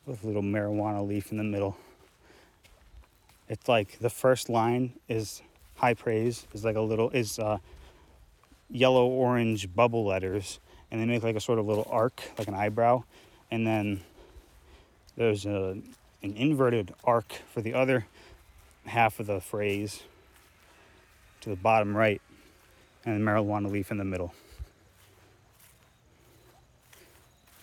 With 0.06 0.24
a 0.24 0.28
little 0.28 0.42
marijuana 0.42 1.06
leaf 1.06 1.32
in 1.32 1.38
the 1.38 1.44
middle. 1.44 1.78
It's 3.48 3.68
like 3.68 4.00
the 4.00 4.10
first 4.10 4.50
line 4.50 4.94
is 5.08 5.42
high 5.76 5.94
praise, 5.94 6.48
is 6.54 6.64
like 6.64 6.76
a 6.76 6.82
little, 6.82 7.10
is 7.10 7.40
uh, 7.40 7.58
yellow 8.70 9.08
orange 9.08 9.74
bubble 9.74 10.06
letters, 10.06 10.60
and 10.92 11.02
they 11.02 11.06
make 11.06 11.24
like 11.24 11.36
a 11.36 11.42
sort 11.42 11.60
of 11.60 11.66
little 11.66 11.88
arc, 11.90 12.22
like 12.38 12.48
an 12.48 12.54
eyebrow, 12.54 13.04
and 13.52 13.66
then 13.66 14.02
there's 15.16 15.46
a, 15.46 15.78
an 16.22 16.34
inverted 16.36 16.94
arc 17.04 17.34
for 17.54 17.62
the 17.62 17.74
other 17.74 18.06
half 18.86 19.20
of 19.20 19.28
the 19.28 19.40
phrase 19.40 20.04
to 21.42 21.50
the 21.50 21.56
bottom 21.56 21.96
right, 21.96 22.22
and 23.06 23.20
the 23.20 23.32
marijuana 23.32 23.72
leaf 23.72 23.92
in 23.92 23.98
the 23.98 24.04
middle. 24.04 24.34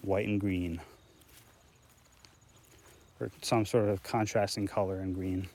White 0.03 0.29
and 0.29 0.41
green 0.41 0.81
or 3.21 3.31
some 3.43 3.65
sort 3.65 3.89
of 3.89 4.03
contrasting 4.03 4.67
color 4.67 4.99
and 5.01 5.15
green. 5.15 5.49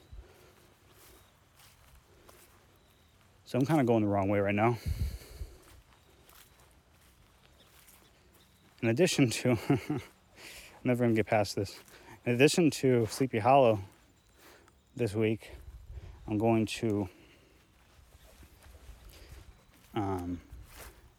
So 3.45 3.59
I'm 3.59 3.65
kind 3.65 3.81
of 3.81 3.87
going 3.87 4.01
the 4.01 4.07
wrong 4.07 4.29
way 4.29 4.39
right 4.39 4.55
now. 4.55 4.77
In 8.81 8.89
addition 8.89 9.29
to, 9.29 9.51
I'm 9.69 10.01
never 10.83 11.07
to 11.07 11.13
get 11.13 11.27
past 11.27 11.55
this. 11.55 11.79
In 12.25 12.33
addition 12.33 12.71
to 12.71 13.05
Sleepy 13.11 13.37
Hollow 13.37 13.79
this 14.95 15.13
week, 15.13 15.51
I'm 16.27 16.39
going 16.39 16.65
to 16.65 17.07
um, 19.93 20.41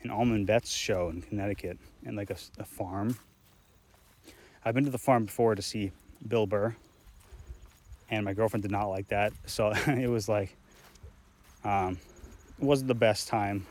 an 0.03 0.11
Allman 0.11 0.44
Betts 0.44 0.72
show 0.72 1.11
in 1.11 1.22
Connecticut 1.22 1.79
in 2.05 2.16
like 2.16 2.31
a, 2.31 2.37
a 2.59 2.64
farm. 2.64 3.16
I've 4.64 4.75
been 4.75 4.85
to 4.85 4.90
the 4.90 4.98
farm 4.98 5.27
before 5.27 5.55
to 5.55 5.62
see 5.62 5.92
Bill 6.27 6.48
Burr, 6.48 6.75
and 8.11 8.25
my 8.25 8.33
girlfriend 8.33 8.62
did 8.62 8.72
not 8.72 8.87
like 8.87 9.07
that. 9.09 9.33
So 9.46 9.72
it 9.87 10.11
was 10.11 10.29
like, 10.29 10.57
um, 11.62 11.98
it 12.59 12.64
wasn't 12.64 12.88
the 12.88 12.94
best 12.96 13.29
time. 13.29 13.66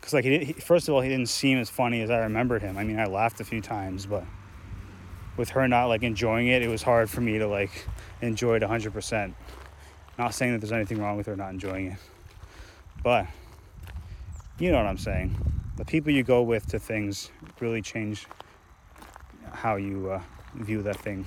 Cause 0.00 0.14
like 0.14 0.24
he, 0.24 0.44
he, 0.44 0.52
first 0.52 0.88
of 0.88 0.94
all, 0.94 1.00
he 1.00 1.08
didn't 1.08 1.28
seem 1.28 1.58
as 1.58 1.68
funny 1.68 2.02
as 2.02 2.10
I 2.10 2.18
remembered 2.18 2.62
him. 2.62 2.78
I 2.78 2.84
mean, 2.84 2.98
I 2.98 3.06
laughed 3.06 3.40
a 3.40 3.44
few 3.44 3.60
times, 3.60 4.06
but 4.06 4.24
with 5.36 5.50
her 5.50 5.66
not 5.68 5.86
like 5.86 6.02
enjoying 6.02 6.48
it, 6.48 6.62
it 6.62 6.68
was 6.68 6.82
hard 6.82 7.10
for 7.10 7.20
me 7.20 7.38
to 7.38 7.46
like 7.46 7.86
enjoy 8.20 8.56
it 8.56 8.62
100%. 8.62 9.34
Not 10.18 10.34
saying 10.34 10.52
that 10.52 10.58
there's 10.58 10.72
anything 10.72 11.00
wrong 11.00 11.16
with 11.16 11.26
her 11.26 11.36
not 11.36 11.50
enjoying 11.50 11.86
it, 11.86 11.98
but 13.02 13.26
you 14.58 14.70
know 14.72 14.78
what 14.78 14.86
I'm 14.86 14.98
saying. 14.98 15.36
The 15.76 15.84
people 15.84 16.12
you 16.12 16.24
go 16.24 16.42
with 16.42 16.66
to 16.68 16.80
things 16.80 17.30
really 17.60 17.80
change 17.80 18.26
how 19.52 19.76
you 19.76 20.10
uh, 20.10 20.22
view 20.54 20.82
that 20.82 20.96
thing 20.96 21.26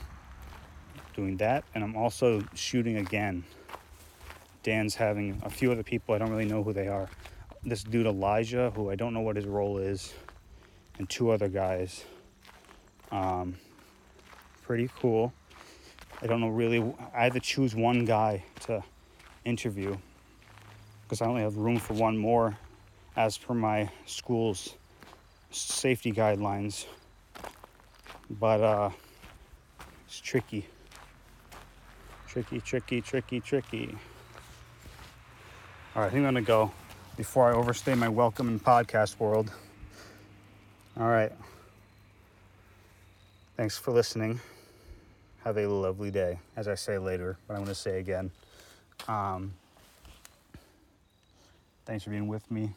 doing 1.15 1.37
that. 1.37 1.63
And 1.73 1.83
I'm 1.83 1.95
also 1.95 2.43
shooting 2.53 2.97
again. 2.97 3.43
Dan's 4.63 4.95
having 4.95 5.41
a 5.43 5.49
few 5.49 5.71
other 5.71 5.83
people, 5.83 6.13
I 6.13 6.19
don't 6.19 6.29
really 6.29 6.45
know 6.45 6.63
who 6.63 6.73
they 6.73 6.87
are. 6.87 7.09
This 7.63 7.83
dude 7.83 8.07
Elijah, 8.07 8.71
who 8.75 8.89
I 8.89 8.95
don't 8.95 9.13
know 9.13 9.19
what 9.19 9.35
his 9.35 9.45
role 9.45 9.77
is, 9.77 10.13
and 10.97 11.07
two 11.07 11.29
other 11.29 11.47
guys. 11.47 12.03
Um, 13.11 13.55
pretty 14.63 14.89
cool. 14.99 15.31
I 16.23 16.27
don't 16.27 16.41
know 16.41 16.49
really, 16.49 16.79
I 17.15 17.23
had 17.23 17.33
to 17.33 17.39
choose 17.39 17.75
one 17.75 18.05
guy 18.05 18.43
to 18.61 18.83
interview 19.45 19.95
because 21.03 21.21
I 21.21 21.25
only 21.25 21.41
have 21.41 21.57
room 21.57 21.77
for 21.77 21.93
one 21.93 22.17
more 22.17 22.57
as 23.15 23.37
per 23.37 23.53
my 23.53 23.89
school's 24.05 24.75
safety 25.51 26.11
guidelines. 26.11 26.85
But 28.29 28.61
uh, 28.61 28.89
it's 30.07 30.19
tricky. 30.19 30.67
Tricky, 32.27 32.61
tricky, 32.61 33.01
tricky, 33.01 33.39
tricky. 33.39 33.97
All 35.95 36.01
right, 36.01 36.07
I 36.07 36.09
think 36.09 36.25
I'm 36.25 36.33
gonna 36.33 36.41
go 36.41 36.71
before 37.17 37.51
I 37.51 37.55
overstay 37.55 37.93
my 37.95 38.09
welcome 38.09 38.47
in 38.47 38.59
podcast 38.59 39.19
world. 39.19 39.51
All 40.99 41.07
right. 41.07 41.31
Thanks 43.57 43.77
for 43.77 43.91
listening. 43.91 44.39
Have 45.43 45.57
a 45.57 45.67
lovely 45.67 46.11
day, 46.11 46.39
as 46.55 46.67
I 46.67 46.75
say 46.75 46.97
later, 46.97 47.37
but 47.47 47.55
I'm 47.55 47.61
gonna 47.61 47.75
say 47.75 47.99
again. 47.99 48.31
Um, 49.07 49.53
thanks 51.85 52.03
for 52.03 52.11
being 52.11 52.27
with 52.27 52.49
me. 52.51 52.73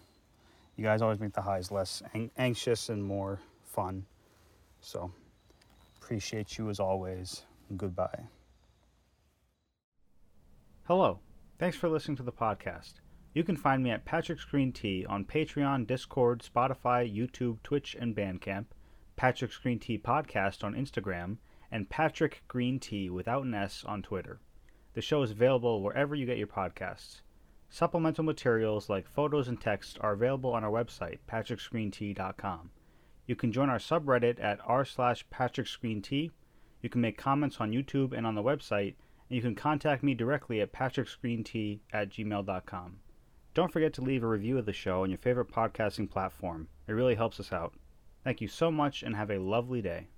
You 0.77 0.85
guys 0.85 1.03
always 1.03 1.21
make 1.21 1.33
the 1.33 1.43
highs 1.43 1.71
less 1.71 2.03
ang- 2.15 2.31
anxious 2.37 2.89
and 2.89 3.03
more 3.03 3.39
fun. 3.67 4.05
So, 4.81 5.11
appreciate 6.01 6.59
you 6.59 6.71
as 6.71 6.81
always. 6.81 7.43
Goodbye. 7.77 8.25
Hello. 10.85 11.19
Thanks 11.59 11.77
for 11.77 11.89
listening 11.89 12.17
to 12.17 12.23
the 12.23 12.33
podcast. 12.33 12.95
You 13.35 13.43
can 13.43 13.57
find 13.57 13.83
me 13.83 13.91
at 13.91 14.05
Patrick's 14.05 14.45
Green 14.45 14.73
Tea 14.73 15.05
on 15.07 15.25
Patreon, 15.25 15.89
Discord, 15.89 16.41
Spotify, 16.41 17.13
YouTube, 17.13 17.61
Twitch, 17.65 17.97
and 17.99 18.15
Bandcamp, 18.15 18.67
Patrick's 19.17 19.59
Green 19.59 19.81
Tea 19.81 19.99
Podcast 19.99 20.63
on 20.63 20.75
Instagram, 20.75 21.39
and 21.69 21.91
Patrick 21.91 22.45
Green 22.47 22.79
Tea 22.79 23.11
without 23.11 23.43
an 23.43 23.53
S 23.53 23.85
on 23.85 24.03
Twitter. 24.03 24.39
The 24.93 25.03
show 25.03 25.23
is 25.23 25.33
available 25.33 25.83
wherever 25.83 26.15
you 26.15 26.27
get 26.27 26.39
your 26.39 26.47
podcasts. 26.47 27.23
Supplemental 27.69 28.23
materials 28.23 28.89
like 28.89 29.09
photos 29.09 29.49
and 29.49 29.61
text 29.61 29.99
are 30.01 30.13
available 30.13 30.53
on 30.53 30.63
our 30.63 30.71
website, 30.71 31.19
patricksgreentea.com. 31.29 32.71
You 33.27 33.35
can 33.35 33.51
join 33.51 33.69
our 33.69 33.79
subreddit 33.79 34.41
at 34.41 34.61
r 34.65 34.85
slash 34.85 35.27
patricksgreentea. 35.35 36.31
You 36.83 36.89
can 36.89 37.01
make 37.01 37.19
comments 37.19 37.57
on 37.59 37.73
YouTube 37.73 38.13
and 38.17 38.29
on 38.29 38.37
the 38.37 38.45
website, 38.45 38.95
and 39.29 39.37
you 39.37 39.43
can 39.43 39.57
contact 39.57 40.05
me 40.05 40.15
directly 40.15 40.61
at 40.61 40.73
patricksgreentea 40.73 41.81
at 41.93 42.11
gmail.com. 42.11 43.01
Don't 43.55 43.71
forget 43.71 43.93
to 43.95 44.03
leave 44.03 44.25
a 44.25 44.27
review 44.27 44.59
of 44.59 44.67
the 44.67 44.73
show 44.73 45.05
on 45.05 45.11
your 45.11 45.19
favorite 45.19 45.49
podcasting 45.49 46.11
platform. 46.11 46.67
It 46.89 46.93
really 46.93 47.15
helps 47.15 47.39
us 47.39 47.53
out. 47.53 47.73
Thank 48.25 48.41
you 48.41 48.49
so 48.49 48.69
much 48.69 49.05
and 49.05 49.15
have 49.15 49.31
a 49.31 49.39
lovely 49.39 49.81
day. 49.81 50.09